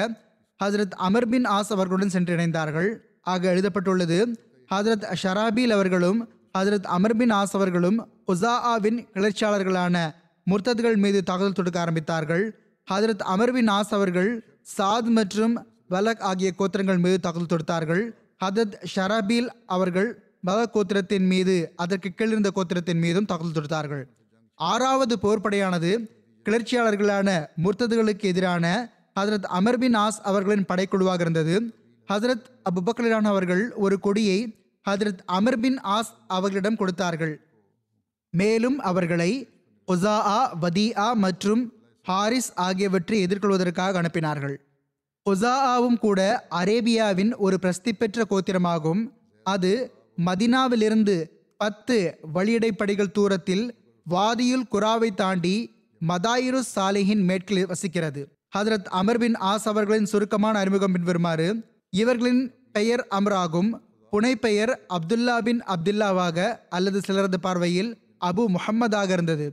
[0.61, 2.91] ஹசரத் அமர் பின் ஆஸ் அவர்களுடன் சென்று இணைந்தார்கள்
[3.23, 4.19] ஆக எழுதப்பட்டுள்ளது
[4.71, 6.21] ஹசரத் ஷராபீல் அவர்களும்
[6.59, 9.97] ஹசரத் அமர் பின் ஆஸ் அவர்களும் குசாஆவின் கிளர்ச்சியாளர்களான
[10.47, 12.45] முர்த்தத்கள் மீது தாக்குதல் தொடுக்க ஆரம்பித்தார்கள்.
[12.89, 14.31] ஹசரத் அமர் பின் ஆஸ் அவர்கள்
[14.77, 15.55] சாத் மற்றும்
[15.93, 18.03] வலக் ஆகிய கோத்திரங்கள் மீது தாக்குதல் தொடுத்தார்கள்.
[18.45, 20.11] ஹதத் ஷராபீல் அவர்கள்
[20.45, 24.05] பல கோத்திரத்தின் மீது அதற்கு கீழிருந்த கோத்திரத்தின் மீதும் தாக்குதல் தொடுத்தார்கள்.
[24.55, 25.91] ஆறாவது போர்ப்படையானது
[26.45, 31.75] கிளர்ச்சியாளர்களான முர்த்ததுகளுக்கு எதிரான ஹசரத் அமர் பின் ஆஸ் அவர்களின் படைக்குழுவாக இருந்தது.
[32.13, 34.39] ஹசரத் அபுபக்கலான் அவர்கள் ஒரு கொடியை
[34.91, 37.41] ஹசரத் அமர் பின் ஆஸ் அவர்களிடம் கொடுத்தார்கள்.
[38.31, 39.49] மேலும் அவர்களை
[39.93, 41.73] ஒசாஆ வதிஆ மற்றும்
[42.03, 44.57] ஹாரிஸ் ஆகியவற்றை எதிர்கொள்வதற்காக அனுப்பினார்கள்.
[45.31, 46.21] ஒசாஆவும் கூட
[46.51, 49.03] அரேபியாவின் ஒரு பிரசித்தி பெற்ற கோத்திரமாகும்.
[49.47, 49.73] அது
[50.27, 51.17] மதினாவிலிருந்து
[51.57, 51.97] பத்து
[52.35, 53.65] வழியடைப்படிகள் தூரத்தில்
[54.07, 55.57] வாதியுல் குராவை தாண்டி
[56.01, 58.23] மதாயிரு சாலிஹின் மேற்கில் வசிக்கிறது.
[58.57, 61.49] ஹதரத் அமர் பின் ஆஸ் அவர்களின் சுருக்கமான அறிமுகம் பின்வருமாறு
[61.91, 62.43] இவர்களின்
[62.73, 63.71] பெயர் அமராகும்
[64.13, 67.91] புனைப்பெயர் அப்துல்லா பின் அப்துல்லாவாக அல்லது சிலரது பார்வையில்
[68.25, 69.47] அபு முஹம்மதாக இருந்தது.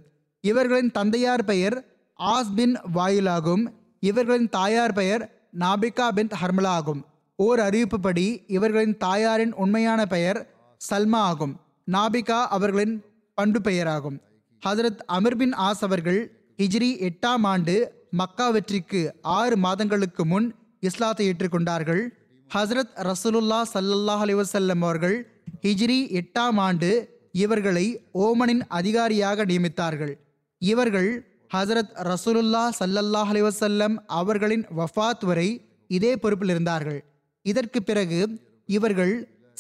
[0.44, 1.78] இவர்களின் தந்தையார் பெயர்
[2.20, 3.64] ஆஸ் பின் வாயிலாகும்.
[4.00, 5.24] இவர்களின் தாயார் பெயர்
[5.58, 7.06] நாபிகா பின் ஹர்மலா ஆகும்.
[7.36, 10.50] ஓர் அறிவிப்புப்படி இவர்களின் தாயாரின் உண்மையான பெயர்
[10.92, 11.60] சல்மா ஆகும்.
[11.92, 14.22] நாபிகா அவர்களின் பண்டு பெயராகும்.
[14.66, 22.08] ஹதரத் அமர் பின் ஆஸ் அவர்கள் ஹிஜ்ரி எட்டாம் ஆண்டு மக்கா வெற்றிக்கு ஆறு மாதங்களுக்கு முன் இஸ்லாத்தை ஏற்றுக்கொண்டார்கள்.
[22.54, 25.32] ஹசரத் ரசூலுல்லா சல்லல்லாஹ் அலிவசல்லம் அவர்கள்
[25.62, 30.14] ஹிஜ்ரி எட்டாம் ஆண்டு இவர்களை ஓமனின் அதிகாரியாக நியமித்தார்கள்.
[30.58, 37.06] இவர்கள் ஹசரத் ரசூலுல்லா சல்லல்லாஹ் அலிவசல்லம் அவர்களின் வஃபாத் வரை இதே பொறுப்பில் இருந்தார்கள்.
[37.42, 39.14] இதற்கு பிறகு இவர்கள்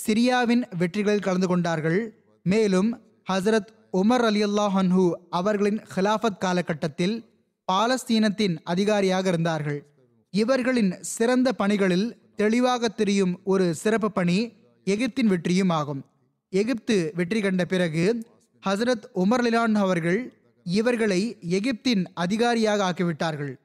[0.07, 1.99] சிரியாவின் வெற்றிகளில் கலந்து கொண்டார்கள்.
[2.43, 2.99] மேலும்
[3.31, 7.25] ஹசரத் உமர் அலி அல்லாஹன்ஹு அவர்களின் ஹிலாஃபத் காலகட்டத்தில்
[7.71, 9.85] பாலஸ்தீனத்தின் அதிகாரியாக இருந்தார்கள்.
[10.29, 14.53] இவர்களின் சிறந்த பணிகளில் தெளிவாக தெரியும் ஒரு சிறப்பு பணி
[14.85, 16.05] எகிப்தின் வெற்றியும் ஆகும்.
[16.49, 18.23] எகிப்து வெற்றி கண்ட பிறகு
[18.67, 23.55] ஹசரத் உமர் லிலான் அவர்கள் இவர்களை எகிப்தின் அதிகாரியாக ஆக்கிவிட்டார்கள்.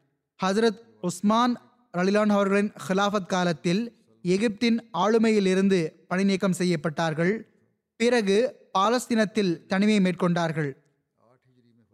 [0.45, 1.61] ஹசரத் உஸ்மான்
[1.99, 7.40] ரலிலான் அவர்களின் ஹிலாஃபத் காலத்தில் எகிப்தின் ஆளுமையிலிருந்து பணி நீக்கம் செய்யப்பட்டார்கள்.
[7.97, 10.72] பிறகு பாலஸ்தீனத்தில் தனிமை மேற்கொண்டார்கள்.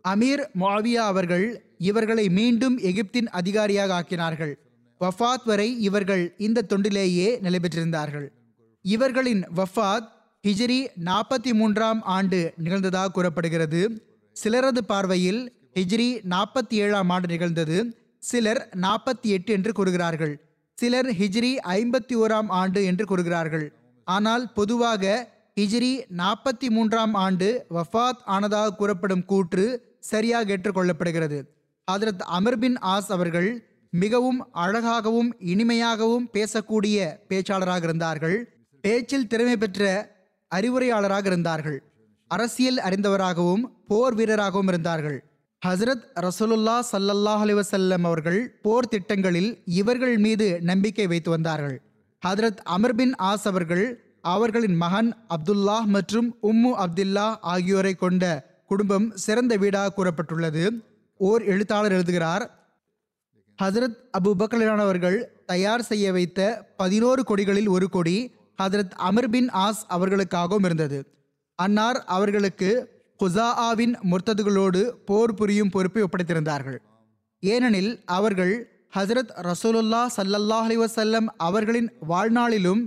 [0.09, 4.55] அமீர் மாவியா அவர்கள் இவர்களை மீண்டும் எகிப்தின் அதிகாரியாக ஆக்கினார்கள்.
[5.01, 8.29] வஃபாத் வரை இவர்கள் இந்த தொண்டிலேயே நிலை பெற்றிருந்தார்கள்.
[8.83, 10.09] இவர்களின் வஃபாத்
[10.47, 14.05] ஹிஜ்ரி நாற்பத்தி மூன்றாம் ஆண்டு நிகழ்ந்ததாக கூறப்படுகிறது.
[14.43, 17.97] சிலரது பார்வையில் ஹிஜ்ரி நாற்பத்தி ஏழாம் ஆண்டு நிகழ்ந்தது.
[18.19, 20.41] சிலர் நாற்பத்தி எட்டு என்று கூறுகிறார்கள்.
[20.75, 23.73] சிலர் ஹிஜ்ரி ஐம்பத்தி ஓராம் ஆண்டு என்று கூறுகிறார்கள்.
[24.05, 25.29] ஆனால் பொதுவாக
[25.61, 31.43] ஹிஜ்ரி நாற்பத்தி மூன்றாம் ஆண்டு வஃபாத் ஆனதாக கூறப்படும் கூற்று சரியாக ஏற்றுக்கொள்ளப்படுகிறது.
[31.93, 38.55] ஹதரத் அமர் பின் ஆஸ் அவர்கள் மிகவும் அழகாகவும் இனிமையாகவும் பேசக்கூடிய பேச்சாளராக இருந்தார்கள்.
[38.81, 40.11] பேச்சில் திறமை பெற்ற
[40.55, 41.90] அறிவுரையாளராக இருந்தார்கள்.
[42.35, 45.19] அரசியல் அறிந்தவராகவும் போர் வீரராகவும் இருந்தார்கள்.
[45.67, 49.51] ஹசரத் ரசூலுல்லா சல்லல்லாஹ் அலிவசல்லம் அவர்கள் போர் திட்டங்களில்
[49.81, 51.77] இவர்கள் மீது நம்பிக்கை வைத்து வந்தார்கள்.
[52.27, 53.85] ஹதரத் அமர் பின் ஆஸ் அவர்கள்
[54.35, 58.25] அவர்களின் மகன் அப்துல்லாஹ் மற்றும் உம்மு அப்துல்லா ஆகியோரை கொண்ட
[58.67, 60.65] குடும்பம் சிறந்த வீடாக கூறப்பட்டுள்ளது.
[61.17, 62.45] ஓர் எழுத்தாளர் எழுதுகிறார்
[63.63, 66.41] ஹசரத் அபு பக்ரான் தயார் செய்ய வைத்த
[66.77, 68.19] பதினோரு கொடிகளில் ஒரு கொடி
[68.63, 70.99] ஹசரத் அமர் பின் ஆஸ் அவர்களுக்காகவும் இருந்தது.
[71.63, 72.71] அன்னார் அவர்களுக்கு
[73.21, 76.79] குசாஆவின் முர்த்ததுகளோடு போர் புரியும் பொறுப்பை ஒப்படைத்திருந்தார்கள்.
[77.43, 78.55] ஏனெனில் அவர்கள்
[78.97, 82.83] ஹசரத் ரசூலுல்லா சல்லல்லாஹ் அலிவசல்லம் அவர்களின் வாழ்நாளிலும்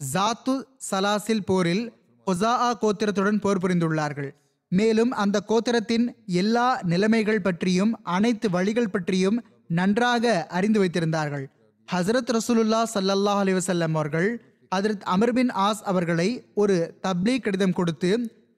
[0.00, 0.54] ஜாத்து
[0.90, 1.84] சலாசில் போரில்
[2.26, 4.30] குசாஆ கோத்திரத்துடன் போர் புரிந்துள்ளார்கள்.
[4.72, 6.06] மேலும் அந்த கோத்திரத்தின்
[6.42, 9.38] எல்லா நிலைமைகள் பற்றியும் அனைத்து வழிகள் பற்றியும்
[9.78, 11.46] நன்றாக அறிந்து வைத்திருந்தார்கள்.
[11.88, 14.28] ஹசரத் ரசூலுல்லா ஸல்லல்லாஹு அலிவசல்லம் அவர்கள்
[14.74, 18.10] ஹஜரத் அமர் பின் ஆஸ் அவர்களை ஒரு தப்லீ கடிதம் கொடுத்து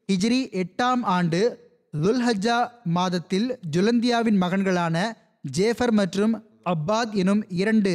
[0.09, 1.41] ஹிஜ்ரி எட்டாம் ஆண்டு
[1.95, 2.59] துல்ஹஜா
[2.97, 4.97] மாதத்தில் ஜுலந்தியாவின் மகன்களான
[5.59, 6.35] ஜேஃபர் மற்றும்
[6.73, 7.93] அப்பாத் எனும் இரண்டு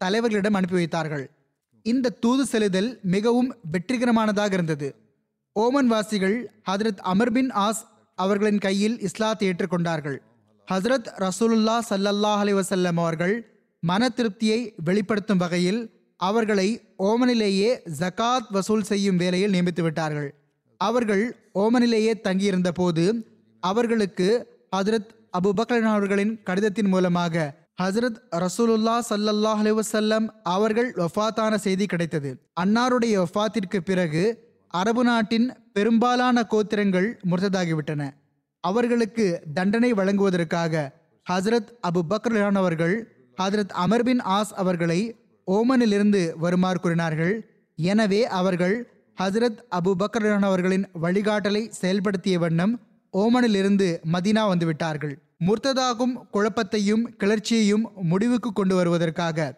[0.00, 1.24] தலைவர்களிடம் அனுப்பி வைத்தார்கள்.
[1.86, 4.88] இந்த தூது செலுதல் மிகவும் வெற்றிகரமானதாக இருந்தது.
[5.56, 6.36] ஓமன் வாசிகள்
[6.70, 7.82] ஹதரத் அமர் பின் ஆஸ்
[8.18, 10.18] அவர்களின் கையில் இஸ்லாத்தை ஏற்றுக்கொண்டார்கள்.
[10.68, 13.34] ஹசரத் ரசூலுல்லா சல்லல்லாஹ் அலி வசல்லம் அவர்கள்
[13.82, 15.80] மன திருப்தியை வெளிப்படுத்தும் வகையில்
[16.16, 20.34] அவர்களை ஓமனிலேயே ஜகாத் வசூல் செய்யும் வேலையில் நியமித்து விட்டார்கள்.
[20.76, 23.26] அவர்கள் ஓமனிலேயே தங்கியிருந்த போது
[23.60, 24.28] அவர்களுக்கு
[24.76, 32.30] ஹஜரத் அபுபக்கர் அவர்களின் கடிதத்தின் மூலமாக ஹசரத் ரசூலுல்லா சல்லல்லாஹ் அலைஹி அவர்கள் வஃபாத்தான செய்தி கிடைத்தது.
[32.60, 34.22] அன்னாருடைய வஃபாத்திற்கு பிறகு
[34.68, 38.02] அரபு நாட்டின் பெரும்பாலான கோத்திரங்கள் முர்த்ததாகிவிட்டன.
[38.60, 40.92] அவர்களுக்கு தண்டனை வழங்குவதற்காக
[41.30, 42.96] ஹசரத் அபு பக்ரான் அவர்கள்
[43.42, 45.00] ஹசரத் அமர் பின் ஆஸ் அவர்களை
[45.50, 47.34] ஓமனிலிருந்து வருமாறு கூறினார்கள்.
[47.78, 48.76] எனவே அவர்கள்
[49.22, 52.80] ஹசரத் அபு பக்ர் அவர்களின் வழிகாட்டலை செயல்படுத்திய வண்ணம்
[53.12, 55.14] ஓமனிலிருந்து மதீனா வந்துவிட்டார்கள்.
[55.46, 59.54] முர்த்ததாகும் குழப்பத்தையும் கிளர்ச்சியையும் முடிவுக்கு கொண்டு வருவதற்காக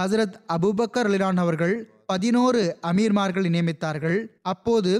[0.00, 1.74] ஹசரத் அபுபக்கர் அலிலான் அவர்கள்
[2.06, 4.18] பதினோரு அமீர்மார்களை நியமித்தார்கள்.
[4.42, 4.92] அப்போது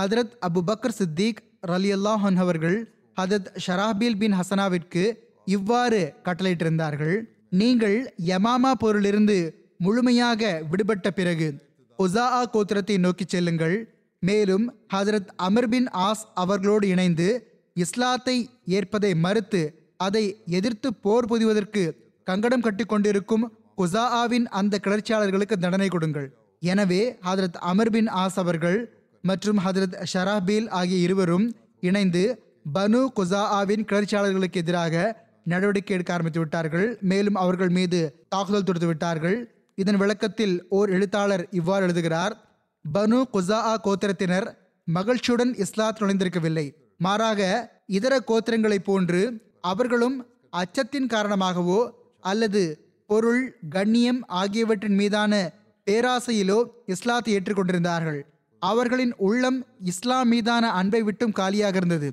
[0.00, 2.78] ஹதரத் அபுபக்கர் சித்திக் ரலி அல்லாஹன் அவர்கள்
[3.20, 5.04] ஹதரத் ஷராபீல் பின் ஹசனாவிற்கு
[5.44, 7.16] இவ்வாறு கட்டளையிட்டிருந்தார்கள்.
[7.50, 9.38] நீங்கள் யமாமா போரிலிருந்து
[9.84, 11.48] முழுமையாக விடுபட்ட பிறகு
[11.98, 13.76] உசாஆ கோத்திரத்தை நோக்கி செல்லுங்கள்.
[14.22, 14.64] மேலும்
[14.94, 17.28] ஹசரத் அமர் பின் ஆஸ் அவர்களோடு இணைந்து
[17.76, 18.36] இஸ்லாத்தை
[18.78, 19.62] ஏற்பதை மறுத்து
[20.06, 20.24] அதை
[20.58, 21.82] எதிர்த்து போர் புதிவதற்கு
[22.26, 23.44] கங்கடம் கட்டிக்கொண்டிருக்கும்
[23.80, 26.28] குசாஆவின் அந்த கிளர்ச்சியாளர்களுக்கு தண்டனை கொடுங்கள்.
[26.62, 28.78] எனவே ஹதரத் அமர் பின் ஆஸ் அவர்கள்
[29.24, 31.46] மற்றும் ஹதரத் ஷராபீல் ஆகிய இருவரும்
[31.88, 32.24] இணைந்து
[32.74, 34.94] பனு குசாஆவின் கிளர்ச்சியாளர்களுக்கு எதிராக
[35.52, 36.88] நடவடிக்கை எடுக்க ஆரம்பித்து விட்டார்கள்.
[37.10, 38.00] மேலும் அவர்கள் மீது
[38.34, 39.38] தாக்குதல் தொடுத்து விட்டார்கள்.
[39.78, 42.34] இதன் விளக்கத்தில் ஓர் எழுத்தாளர் இவ்வாறு எழுதுகிறார்
[42.84, 44.46] பனு குசாஆ கோத்திரத்தினர்
[44.88, 46.66] மகிழ்ச்சியுடன் இஸ்லாத் நுழைந்திருக்கவில்லை.
[47.06, 47.40] மாறாக
[47.96, 49.20] இதர கோத்திரங்களைப் போன்று
[49.70, 50.16] அவர்களும்
[50.62, 51.80] அச்சத்தின் காரணமாகவோ
[52.24, 52.62] அல்லது
[53.10, 55.32] பொருள் கண்ணியம் ஆகியவற்றின் மீதான
[55.86, 56.58] பேராசையிலோ
[56.94, 58.20] இஸ்லாத்தை ஏற்றுக்கொண்டிருந்தார்கள்.
[58.62, 59.58] அவர்களின் உள்ளம்
[59.92, 62.08] இஸ்லாம் மீதான அன்பை விட்டும் காலியாக இருந்தது.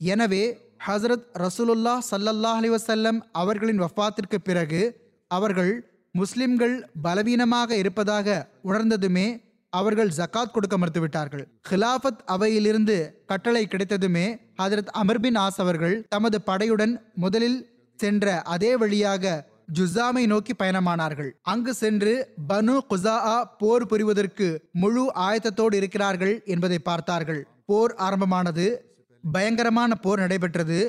[0.00, 0.44] எனவே
[0.86, 4.82] ஹசரத் ரசூலுல்லா சல்லல்லா அலி வசல்லம் அவர்களின் வஃபாத்திற்கு பிறகு
[5.30, 5.72] அவர்கள்
[6.12, 9.26] முஸ்லிம்கள் பலவீனமாக இருப்பதாக உணர்ந்ததுமே
[9.72, 11.44] அவர்கள் ஜகாத் கொடுக்க மறுத்துவிட்டார்கள்.
[11.70, 12.96] ஹிலாஃபத் அவையிலிருந்து
[13.26, 14.26] கட்டளை கிடைத்ததுமே
[14.62, 17.58] ஹதரத் அமர்பின் ஆஸ் அவர்கள் தமது படையுடன் முதலில்
[17.96, 19.48] சென்ற அதே வழியாக
[19.78, 21.30] ஜுசாமை நோக்கி பயணமானார்கள்.
[21.42, 27.46] அங்கு சென்று பனு குசாஆ போர் புரிவதற்கு முழு ஆயத்தத்தோடு இருக்கிறார்கள் என்பதை பார்த்தார்கள்.
[27.66, 28.66] போர் ஆரம்பமானது
[29.24, 30.80] பயங்கரமான போர் நடைபெற்றது.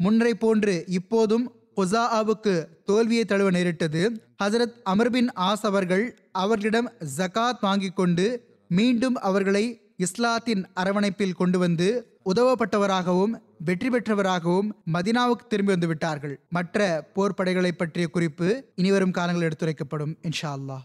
[0.00, 2.54] முன்னை போன்று இப்போதும் குசாஆவுக்கு
[2.84, 4.02] தோல்வியை தழுவ நேரிட்டது.
[4.40, 8.26] ஹசரத் அமர்பின் ஆஸ் அவர்கள் அவர்களிடம் ஜகாத் வாங்கிக் கொண்டு
[8.70, 9.64] மீண்டும் அவர்களை
[9.96, 11.88] இஸ்லாத்தின் அரவணைப்பில் கொண்டு வந்து
[12.24, 16.80] உதவப்பட்டவராகவும் வெற்றி பெற்றவராகவும் மதினாவுக்கு திரும்பி வந்து விட்டார்கள் மற்ற
[17.14, 20.84] போர்படைகளை பற்றிய குறிப்பு இனிவரும் காலங்களில் எடுத்துரைக்கப்படும் இன்ஷா அல்லாஹ்.